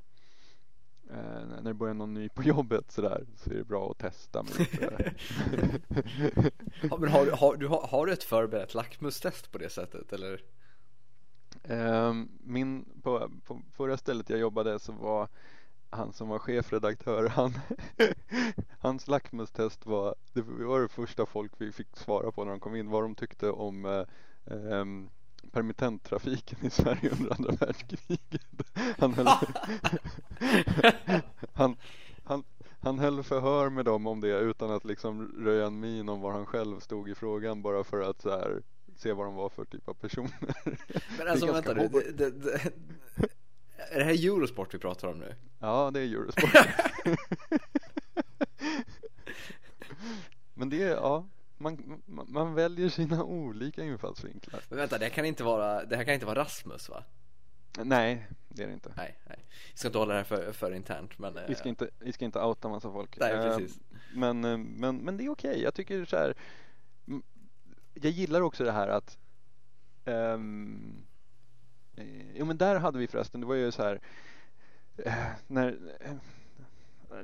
[1.13, 4.43] Eh, när det börjar någon ny på jobbet sådär så är det bra att testa
[4.43, 5.15] med lite.
[6.91, 10.43] ja, men har, har, du, har, har du ett förberett lackmustest på det sättet eller?
[11.63, 15.29] Eh, min, på, på förra stället jag jobbade så var
[15.91, 17.53] han som var chefredaktör, han,
[18.79, 22.77] hans lackmustest var, det var det första folk vi fick svara på när de kom
[22.77, 24.05] in, vad de tyckte om eh,
[24.55, 24.85] eh,
[25.53, 28.43] permittenttrafiken i Sverige under andra världskriget.
[28.99, 29.27] Han höll,
[31.53, 31.77] han,
[32.25, 32.45] han,
[32.81, 36.33] han höll förhör med dem om det utan att liksom röja en min om var
[36.33, 38.63] han själv stod i frågan bara för att så här,
[38.97, 40.55] se vad de var för typ av personer.
[41.19, 41.89] Men alltså vänta nu,
[43.89, 45.35] är det här Eurosport vi pratar om nu?
[45.59, 46.51] Ja, det är Eurosport.
[50.55, 51.27] Men det är, ja,
[51.59, 54.61] man, man, väljer sina olika infallsvinklar.
[54.69, 57.05] Men vänta, det här kan inte vara, det här kan inte vara Rasmus va?
[57.79, 58.93] Nej, det är det inte.
[58.97, 59.39] Nej, nej.
[59.73, 62.13] Vi ska inte hålla det här för, för internt men Vi ska eh, inte, vi
[62.13, 63.19] ska inte outa massa folk.
[63.19, 63.81] Nej, Eh, precis.
[64.15, 65.63] Men, eh, men, men det är okej.
[65.63, 66.35] Jag tycker så här.
[67.95, 69.19] Jag gillar också det här att
[70.05, 71.07] ehm,
[72.01, 74.01] eh, Jo men där hade vi förresten, det var ju så här
[74.97, 75.13] eh,
[75.47, 76.13] när eh,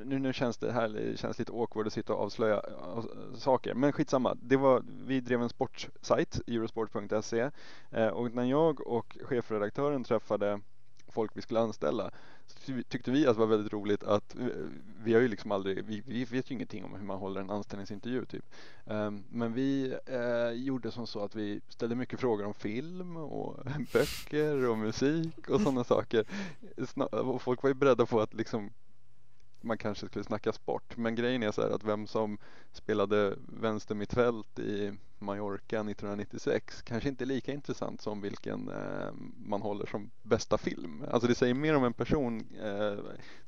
[0.05, 3.05] nu, nu känns det här det känns lite awkward att sitta och avslöja eh,
[3.35, 4.37] saker, men skitsamma.
[4.43, 7.51] Det var, vi drev en sportsajt, eurosport.se
[7.91, 10.61] eh, och när jag och chefredaktören träffade
[11.17, 12.11] folk vi skulle anställa
[12.47, 14.47] så tyckte vi att det var väldigt roligt att eh,
[15.05, 17.51] vi har ju liksom aldrig, vi, vi vet ju ingenting om hur man håller en
[17.51, 18.45] anställningsintervju typ.
[18.87, 23.64] Ehm, men vi eh, gjorde som så att vi ställde mycket frågor om film och
[23.93, 26.25] böcker och musik och sådana saker.
[27.11, 28.71] Och folk var ju beredda på att liksom
[29.61, 30.97] man kanske skulle snacka sport.
[30.97, 32.39] Men grejen är så här att vem som
[32.73, 39.63] spelade vänster mittfält i Mallorca 1996 kanske inte är lika intressant som vilken eh, man
[39.63, 41.05] håller som bästa film.
[41.11, 42.99] Alltså det säger mer om en person eh,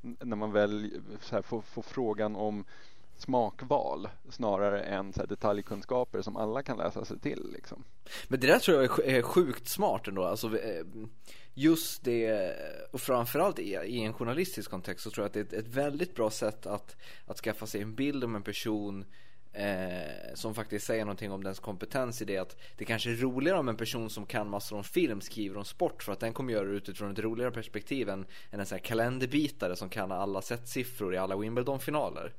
[0.00, 0.90] när man väl
[1.20, 2.64] så här, får, får frågan om
[3.20, 7.50] smakval snarare än så här, detaljkunskaper som alla kan läsa sig till.
[7.52, 7.84] Liksom.
[8.28, 10.24] Men det där tror jag är sjukt smart ändå.
[10.24, 10.84] Alltså, eh,
[11.54, 12.54] just det,
[12.90, 16.30] och framförallt i, en journalistisk kontext så tror jag att det är ett, väldigt bra
[16.30, 16.96] sätt att,
[17.26, 19.04] att skaffa sig en bild om en person
[19.52, 23.58] eh, som faktiskt säger någonting om dens kompetens i det att det kanske är roligare
[23.58, 26.52] om en person som kan massor om film skriver om sport för att den kommer
[26.52, 30.42] göra det utifrån ett roligare perspektiv än, än en sån här kalenderbitare som kan alla
[30.42, 32.32] setsiffror i alla Wimbledon-finaler.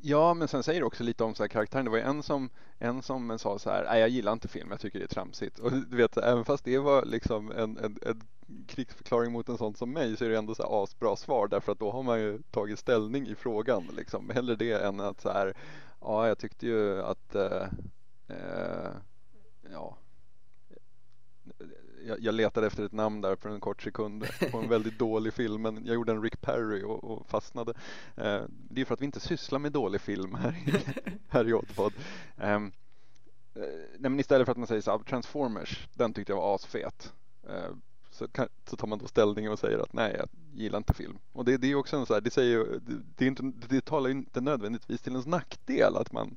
[0.00, 1.84] Ja, men sen säger det också lite om så här karaktären.
[1.84, 4.70] Det var ju en som, en som sa så här, nej jag gillar inte film,
[4.70, 5.58] jag tycker det är tramsigt.
[5.58, 8.22] Och du vet, även fast det var liksom en, en, en
[8.66, 11.72] krigsförklaring mot en sån som mig så är det ändå så här asbra svar därför
[11.72, 14.30] att då har man ju tagit ställning i frågan liksom.
[14.30, 15.54] Hellre det än att så här,
[16.00, 17.68] ja jag tyckte ju att, eh,
[18.28, 18.90] eh,
[19.72, 19.96] ja
[22.06, 25.32] jag, jag letade efter ett namn där för en kort sekund på en väldigt dålig
[25.32, 27.74] film men jag gjorde en Rick Perry och, och fastnade.
[28.16, 30.72] Eh, det är för att vi inte sysslar med dålig film här i,
[31.28, 31.92] här i Oddpod.
[32.36, 32.72] Um,
[33.98, 37.12] nej men istället för att man säger så här, Transformers, den tyckte jag var asfet.
[37.48, 37.74] Eh,
[38.10, 41.18] så, kan, så tar man då ställning och säger att nej, jag gillar inte film.
[41.32, 43.28] Och det, det är ju också en så här, det säger ju, det, det, är
[43.28, 46.36] inte, det talar ju inte nödvändigtvis till ens nackdel att man,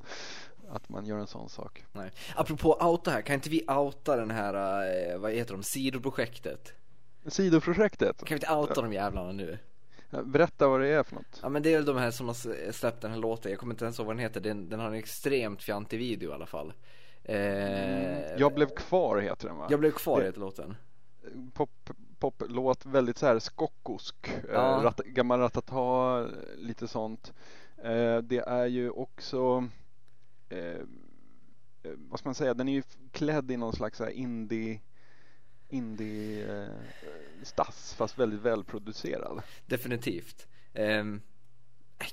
[0.76, 1.86] att man gör en sån sak.
[1.92, 2.12] Nej.
[2.36, 4.54] Apropå outa här, kan inte vi outa den här,
[5.14, 6.74] eh, vad heter de, sidoprojektet?
[7.28, 9.58] Sidoprojektet, Kan vi inte outa de jävlarna nu?
[10.24, 11.40] berätta vad det är för något.
[11.42, 13.74] Ja men det är väl de här som har släppt den här låten, jag kommer
[13.74, 16.46] inte ens ihåg vad den heter, den, den har en extremt fjantig video i alla
[16.46, 16.74] fall.
[17.24, 19.68] Eh, Jag blev kvar heter den va?
[19.70, 20.76] jag blev kvar Det- heter låten.
[21.54, 21.70] pop,
[22.20, 24.16] poplåt, väldigt så här skockosk.
[24.54, 24.78] Ja.
[24.78, 27.34] Eh, rat, gammal ratata, lite sånt.
[27.84, 29.68] Eh, det är ju också,
[30.56, 30.82] eh,
[31.84, 34.80] eh, vad ska man säga, den är ju klädd i någon slags indie
[35.70, 36.70] indie eh,
[37.98, 39.42] fast väldigt välproducerad.
[39.66, 40.48] Definitivt.
[40.74, 41.22] Ehm,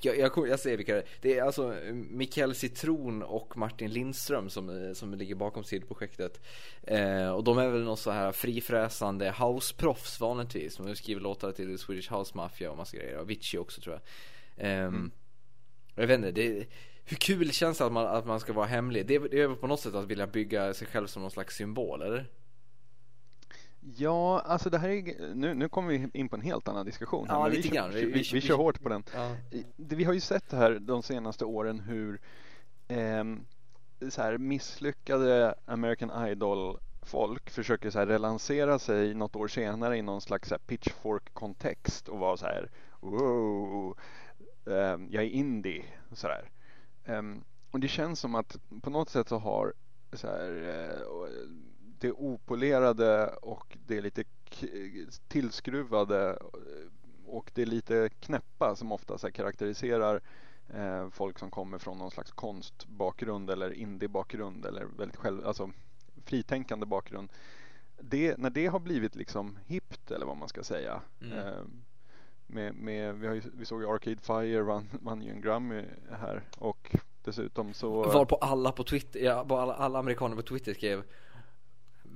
[0.01, 1.05] jag, jag, jag säger vilka det är.
[1.21, 6.41] Det är alltså Mikael Citron och Martin Lindström som, eh, som ligger bakom sidoprojektet.
[6.83, 10.77] Eh, och de är väl någon så här frifräsande houseproffs vanligtvis.
[10.77, 13.15] De skriver låtar till Swedish House Mafia och massa grejer.
[13.15, 14.01] Och Avicii också tror jag.
[14.67, 15.11] Ehm,
[15.95, 16.67] Jag vet inte, det,
[17.05, 19.05] hur kul känns det att man, att man ska vara hemlig?
[19.07, 21.55] Det är, det är på något sätt att vilja bygga sig själv som någon slags
[21.55, 22.25] symbol, eller?
[23.97, 27.27] Ja, alltså det här är, nu, nu kommer vi in på en helt annan diskussion.
[27.29, 27.91] här, Ja, lite vi, grann.
[27.91, 29.03] Kör, Vi- vi, vi- vi, vi- kör hårt på den.
[29.13, 29.35] Ja.
[29.75, 32.19] Vi har ju sett det här de senaste åren hur
[32.87, 33.45] ehm,
[34.09, 40.21] så här misslyckade American Idol-folk försöker så här relansera sig något år senare i någon
[40.21, 43.97] slags pitchfork-kontext och vara så här wow,
[44.65, 45.83] ehm, jag är indie
[46.13, 46.49] så där.
[47.05, 49.73] Ehm, och det känns som att på något sätt så har
[50.13, 51.27] så här, eh,
[51.99, 54.23] det opolerade och det lite
[55.27, 60.21] tillskruvade eh, och det lite knäppa som ofta så karaktäriserar
[60.67, 65.71] eh, folk som kommer från någon slags konstbakgrund eller indiebakgrund eller väldigt själv, alltså
[66.25, 67.31] fritänkande bakgrund.
[67.99, 71.01] Det, när det har blivit liksom hippt eller vad man ska säga.
[71.21, 71.83] Mm.
[72.47, 75.83] Med, med, vi, ju, vi såg ju Arcade Fire vann, vann ju en Grammy
[76.19, 80.41] här och dessutom så Var på alla på Twitter, ja, på alla, alla amerikaner på
[80.41, 81.03] Twitter skrev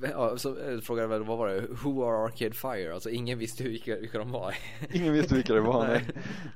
[0.02, 1.62] Ja, så eh, frågade väl, vad var det?
[1.84, 2.94] Who are Arcade Fire?
[2.94, 4.56] Alltså ingen visste vilka, vilka de var.
[4.92, 5.88] Ingen visste vilka det var.
[5.88, 6.06] Nej.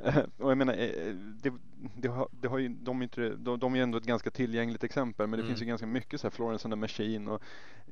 [0.04, 1.54] Eh, Och jag menar, eh, det,
[1.98, 4.84] det har, det har ju, de, inte, de, de är ju ändå ett ganska tillgängligt
[4.84, 5.48] exempel men det Mm.
[5.48, 7.42] finns ju ganska mycket så här Florence and the Machine och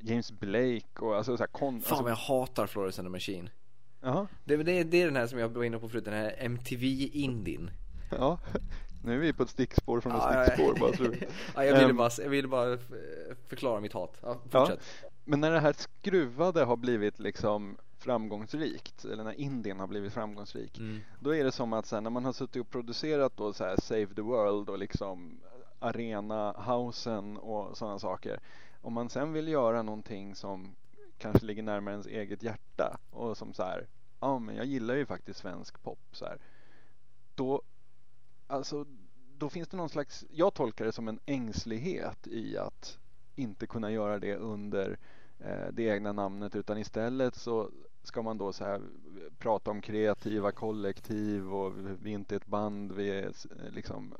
[0.00, 3.50] James Blake och alltså så här kon, Fan alltså, jag hatar Florence and the Machine.
[4.00, 6.34] Jaha, Det, det, det är den här som jag var inne på förut, den här
[6.38, 7.70] MTV-indien.
[8.18, 8.38] ja.
[9.04, 10.44] Nu är vi på ett stickspår från ett Ja, ja.
[10.44, 11.04] stickspår bara så.
[11.54, 11.96] Ja, jag ville Ehm.
[11.96, 12.78] bara, jag ville bara
[13.48, 14.16] förklara mitt hat.
[14.22, 14.80] Ja, fortsätt.
[15.24, 20.78] Men när det här skruvade har blivit liksom framgångsrikt, eller när Indien har blivit framgångsrik,
[20.78, 21.00] Mm.
[21.20, 23.64] då är det som att så här, när man har suttit och producerat då så
[23.64, 25.40] här Save the World och liksom
[25.78, 28.40] Arena Housen och sådana saker.
[28.82, 30.74] Om man sen vill göra någonting som
[31.20, 33.88] kanske ligger närmare ens eget hjärta och som så här,
[34.20, 36.38] ja men jag gillar ju faktiskt svensk pop så här.
[37.34, 37.62] Då,
[38.46, 38.86] alltså,
[39.38, 42.98] då finns det någon slags, jag tolkar det som en ängslighet i att
[43.36, 44.98] inte kunna göra det under
[45.38, 47.70] eh, det egna namnet utan istället så
[48.02, 48.82] ska man då så här
[49.38, 53.32] prata om kreativa kollektiv och vi är inte ett band, vi är
[53.70, 54.14] liksom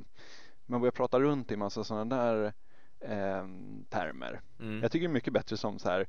[0.66, 2.53] man börjar prata runt i massa sådana där
[3.01, 3.46] eh,
[3.88, 4.40] termer.
[4.61, 4.82] Mm.
[4.82, 6.07] Jag tycker det är mycket bättre som så här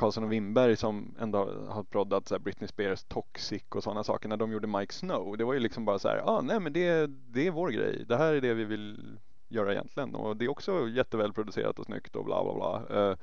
[0.00, 1.38] Karlsson och Winberg som ändå
[1.68, 5.36] har proddat så här Britney Spears Toxic och sådana saker när de gjorde Mike Snow.
[5.36, 7.70] Det var ju liksom bara så här, ja ah, nej men det, det är vår
[7.70, 8.04] grej.
[8.08, 11.84] Det här är det vi vill göra egentligen och det är också jätteväl producerat och
[11.84, 13.00] snyggt och bla bla bla.
[13.00, 13.16] Eh,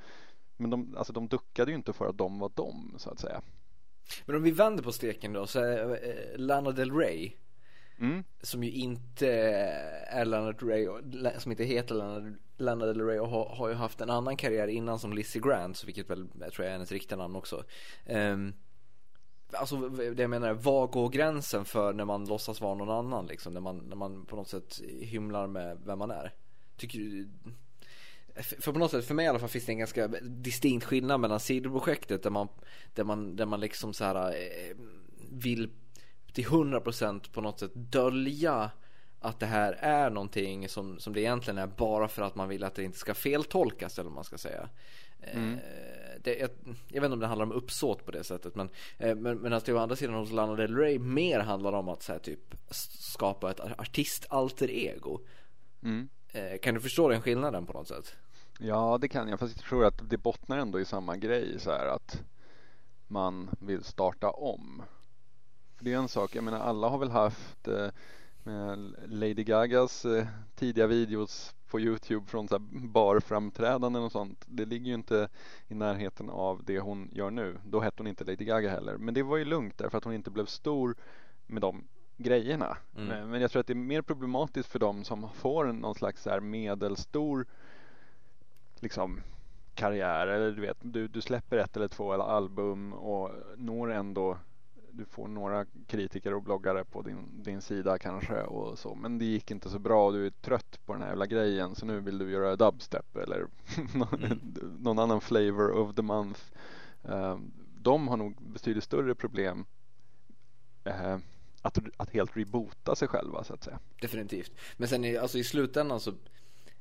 [0.58, 3.42] men de, alltså de duckade ju inte för att de var de så att säga.
[4.26, 7.32] Men om vi vänder på steken då, så är Lana Del Rey
[8.00, 8.24] Mm.
[8.42, 9.28] som ju inte
[10.08, 11.02] är Lana Ray och-
[11.42, 14.68] som inte heter Lana, Lana Del Rey och har, har ju haft en annan karriär
[14.68, 17.64] innan som Lizzie Grant, vilket väl jag tror jag är hennes riktiga namn också.
[18.06, 18.54] Um,
[19.52, 23.26] alltså det jag menar är, var går gränsen för när man låtsas vara någon annan
[23.26, 23.54] liksom?
[23.54, 26.34] När man, när man på något sätt hymlar med vem man är.
[26.78, 27.30] Tycker du,
[28.42, 31.20] för på något sätt, för mig i alla fall finns det en ganska distinkt skillnad
[31.20, 32.48] mellan sidoprojektet där man,
[32.94, 34.76] där man, där man liksom så här eh,
[35.32, 35.70] vill
[36.38, 38.72] till 100% på något sätt dölja
[39.20, 42.64] att det här är någonting som, som det egentligen är bara för att man vill
[42.64, 44.70] att det inte ska feltolkas eller vad man ska säga.
[45.22, 45.54] Mm.
[45.54, 45.60] Eh,
[46.24, 46.50] Det, jag,
[46.88, 49.54] jag vet inte om det handlar om uppsåt på det sättet men, eh, men, men
[49.54, 52.20] att det å andra sidan hos Lana Del Rey mer handlar om att så här,
[52.20, 52.56] typ
[53.00, 55.20] skapa ett artistalter ego.
[55.84, 56.10] Mm.
[56.32, 58.16] Eh, Kan du förstå den skillnaden på något sätt?
[58.60, 61.72] Ja det kan jag fast jag tror att det bottnar ändå i samma grej så
[61.72, 62.24] här att
[63.08, 64.84] man vill starta om.
[65.78, 67.88] För det är en sak, jag menar alla har väl haft eh,
[68.44, 74.46] med Lady Gagas eh, tidiga videos på Youtube från så barframträdanden och sånt.
[74.48, 75.30] Det ligger ju inte
[75.68, 77.58] i närheten av det hon gör nu.
[77.66, 78.98] Då hette hon inte Lady Gaga heller.
[78.98, 80.96] Men det var ju lugnt därför att hon inte blev stor
[81.48, 81.84] med de
[82.18, 82.78] grejerna.
[82.96, 83.08] Mm.
[83.08, 86.24] Men, men jag tror att det är mer problematiskt för dem som får någon slags
[86.24, 87.46] så här medelstor
[88.80, 89.22] liksom
[89.76, 94.38] karriär eller du vet du, du släpper ett eller två album och når ändå
[94.98, 99.26] du får några kritiker och bloggare på din, din sida kanske och så men det
[99.26, 102.00] gick inte så bra och du är trött på den här jävla grejen så nu
[102.00, 103.48] vill du göra dubstep eller
[103.94, 104.40] någon, Mm.
[104.80, 106.42] någon annan flavor of the month
[107.08, 109.66] Ehm, de har nog betydligt större problem
[110.84, 111.18] eh,
[111.62, 114.52] att, att helt reboota sig själva så att säga Definitivt.
[114.78, 116.14] Men sen i, alltså i slutändan så,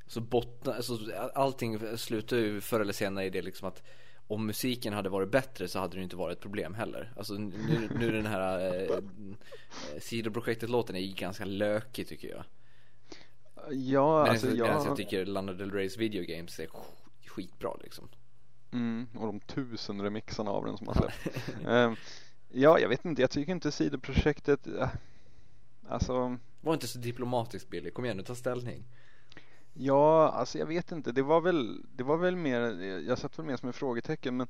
[0.07, 0.99] så bottnar, alltså
[1.35, 3.83] allting slutar ju förr eller senare i det liksom att
[4.29, 7.13] om musiken hade varit bättre så hade det inte varit ett problem heller.
[7.17, 8.99] Alltså nu, nu den här eh,
[9.99, 12.45] sidoprojektet-låten är ganska lökig tycker jag.
[13.71, 14.87] Ja, Men alltså jag...
[14.87, 18.09] jag, tycker Lana Del Reys videogames är sk- skitbra liksom.
[18.73, 21.47] Mm, och de tusen remixarna av den som har släppt.
[21.67, 21.97] Ehm,
[22.49, 23.23] ja, jag vet inte.
[23.23, 24.89] Jag tycker inte sidoprojektet, äh,
[25.89, 28.85] alltså, Var inte så diplomatisk Billy, kom igen nu ta ställning.
[29.79, 31.13] Ja, alltså jag vet inte.
[31.13, 32.61] Det var väl, det var väl mer,
[33.09, 34.47] jag satt väl mer som en frågetecken, men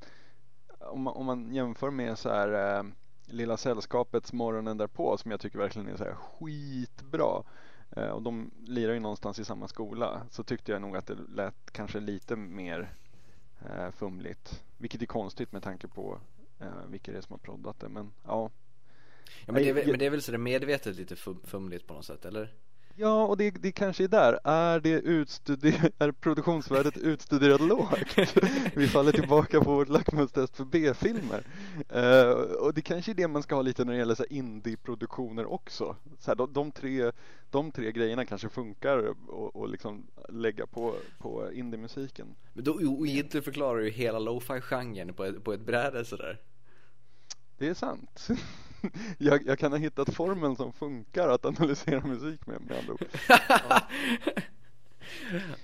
[0.79, 2.83] om man, om man jämför med så här äh,
[3.25, 7.43] Lilla Sällskapets morgonen därpå som jag tycker verkligen är så här skitbra.
[7.91, 10.21] Eh, och de lirar ju någonstans i samma skola.
[10.31, 12.93] Så tyckte jag nog att det lät kanske lite mer
[13.69, 14.63] eh, fumligt.
[14.77, 16.19] Vilket är konstigt med tanke på
[16.59, 17.89] eh, vilka det är som har proddat det.
[17.89, 18.49] Men ja.
[19.45, 21.87] Ja, men, det är, väl- men det är väl så det medvetet lite fum, fumligt
[21.87, 22.53] på något sätt eller?
[22.99, 24.39] Ja, och det, det kanske är där.
[24.43, 27.99] Är, det utstuder- är produktionsvärdet utstuderat lågt?
[28.75, 31.43] Vi faller tillbaka på vårt lackmustest för B-filmer.
[31.89, 35.45] Eh, och det kanske är det man ska ha lite när det gäller så indie-produktioner
[35.45, 35.95] också.
[36.19, 37.11] Så här, de, de, tre,
[37.49, 42.35] de tre grejerna kanske funkar och, och liksom lägga på, på indie-musiken.
[42.53, 46.41] Men då inte förklarar ju hela lo-fi-genren på ett, på ett bräde sådär.
[47.57, 48.27] Det är sant.
[49.17, 53.05] Jag, jag kan ha hittat formeln som funkar att analysera musik med, med andra ord.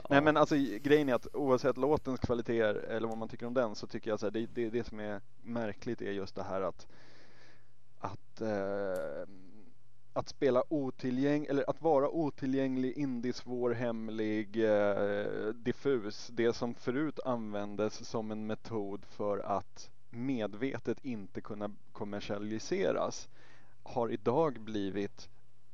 [0.09, 3.75] Nej men alltså grejen är att oavsett låtens kvaliteter eller vad man tycker om den
[3.75, 6.61] så tycker jag så här, det, det, det som är märkligt är just det här
[6.61, 6.87] att
[7.99, 9.27] att eh,
[10.13, 16.29] att spela otillgänglig, eller att vara otillgänglig, indiesvår, hemlig, eh, diffus.
[16.33, 23.29] Det som förut användes som en metod för att medvetet inte kunna kommersialiseras
[23.83, 25.29] har idag blivit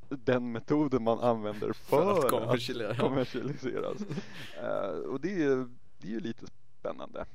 [0.08, 2.90] den metoden man använder för, för att kommersialiseras.
[2.90, 4.00] Att kommersialiseras.
[4.62, 5.68] uh, och det är,
[5.98, 6.46] det är ju lite
[6.78, 7.26] spännande.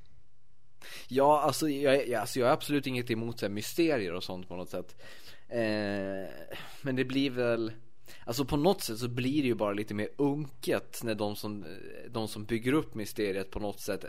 [1.07, 4.55] Ja, alltså jag, alltså jag har absolut inget emot så här, mysterier och sånt på
[4.55, 4.95] något sätt.
[5.47, 6.29] Eh,
[6.81, 7.71] men det blir väl
[8.25, 11.65] Alltså på något sätt så blir det ju bara lite mer unket när de som,
[12.09, 14.05] de som bygger upp mysteriet på något sätt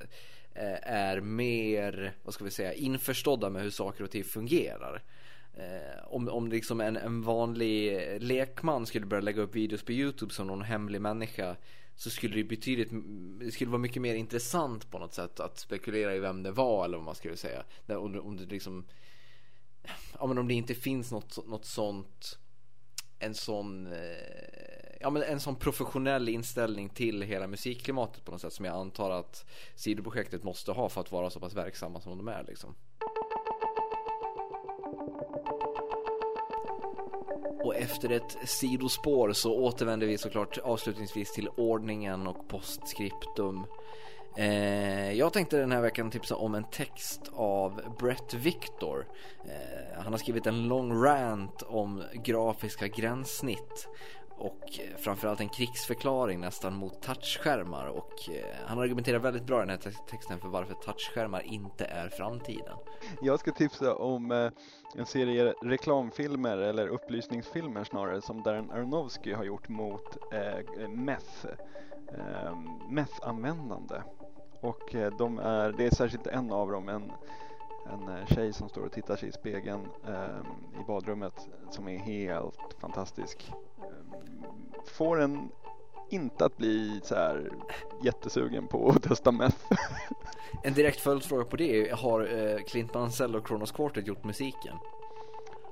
[0.59, 5.03] Eh, är mer, vad ska vi säga, införstådda med hur saker och ting fungerar.
[5.55, 10.35] Eh, om, om liksom en, en vanlig lekman skulle börja lägga upp videos på YouTube
[10.35, 11.57] som någon hemlig människa
[11.97, 12.91] så skulle det betydligt,
[13.41, 16.85] det skulle vara mycket mer intressant på något sätt att spekulera i vem det var
[16.85, 17.65] eller vad man skulle säga.
[17.87, 18.87] Om, om det liksom
[20.19, 22.39] ja men om det inte finns något, något sånt
[23.19, 23.97] en sån eh,
[25.01, 29.11] ja men en sån professionell inställning till hela musikklimatet på något sätt som jag antar
[29.11, 32.75] att sidoprojektet måste ha för att vara så pass verksamma som de är liksom.
[37.65, 43.67] Och efter ett sidospår så återvänder vi såklart avslutningsvis till ordningen och postskriptum.
[44.37, 49.07] Eh, jag tänkte den här veckan tipsa om en text av Brett Victor.
[49.45, 53.89] Eh, han har skrivit en lång rant om grafiska gränssnitt
[54.39, 59.71] och framförallt en krigsförklaring nästan mot touchskärmar och eh, han argumenterar väldigt bra i den
[59.71, 62.77] här texten för varför touchskärmar inte är framtiden.
[63.23, 64.51] Jag ska tipsa om eh,
[64.97, 71.47] en serie reklamfilmer eller upplysningsfilmer snarare som Darren Aronofsky har gjort mot eh, meth,
[72.13, 72.57] eh,
[72.91, 74.03] meth-användande.
[74.67, 77.13] Och eh, de är, det är särskilt en av dem, en,
[77.93, 81.99] en eh, tjej som står och tittar sig i spegeln eh, i badrummet som är
[81.99, 83.53] helt fantastisk.
[83.79, 83.85] Eh,
[84.85, 85.49] får en
[86.11, 87.51] inte att bli så här
[88.05, 89.73] jättesugen på att testa meth.
[90.65, 94.77] en direkt följdfråga på det har eh, Clint Mansell och Kronos Quartet gjort musiken?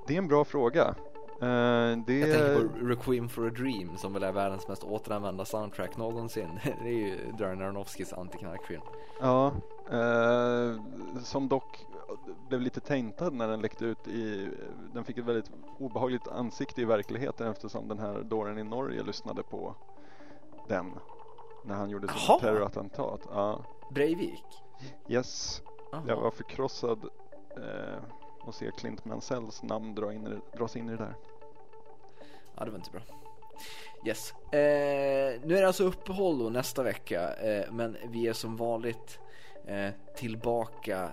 [0.07, 0.95] Det är en bra fråga.
[1.41, 2.19] Uh, det...
[2.19, 6.59] Jag tänker på Requiem for a Dream som väl är världens mest återanvända soundtrack någonsin.
[6.83, 8.81] det är ju Darren Aronofskys antiknarkfilm.
[9.21, 9.51] Ja,
[9.93, 10.81] uh,
[11.23, 11.85] som dock
[12.49, 14.49] blev lite täntad när den läckte ut i,
[14.93, 19.43] den fick ett väldigt obehagligt ansikte i verkligheten eftersom den här dåren i Norge lyssnade
[19.43, 19.75] på
[20.67, 20.91] den
[21.65, 23.21] när han gjorde sitt terrorattentat.
[23.31, 23.61] Ja.
[23.89, 24.45] Breivik?
[25.07, 25.61] Yes,
[25.93, 26.03] Aha.
[26.07, 27.03] jag var förkrossad
[27.57, 27.99] uh,
[28.47, 31.15] och se Clint Mansells namn dra in, dras in i det där.
[32.55, 33.01] Ja, det var inte bra.
[34.05, 34.33] Yes.
[34.51, 39.19] Eh, nu är det alltså uppehåll då nästa vecka, eh, men vi är som vanligt
[39.65, 41.09] eh, tillbaka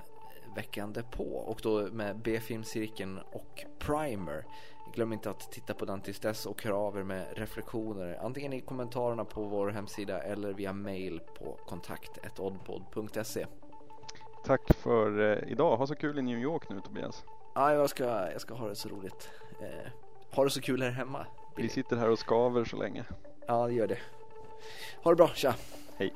[0.57, 4.45] veckan därpå och då med B-filmcirkeln och Primer.
[4.95, 8.53] Glöm inte att titta på den tills dess och höra av er med reflektioner antingen
[8.53, 13.47] i kommentarerna på vår hemsida eller via mail på kontakt.oddpod.se.
[14.45, 15.76] Tack för eh, idag.
[15.76, 17.24] Ha så kul i New York nu Tobias.
[17.55, 19.30] Ja, jag ska, jag ska ha det så roligt.
[19.61, 19.90] Eh,
[20.30, 21.26] ha det så kul här hemma.
[21.57, 23.05] Vi sitter här och skaver så länge.
[23.47, 23.99] Ja, det gör det.
[25.03, 25.55] Ha det bra, tja.
[25.97, 26.14] Hej.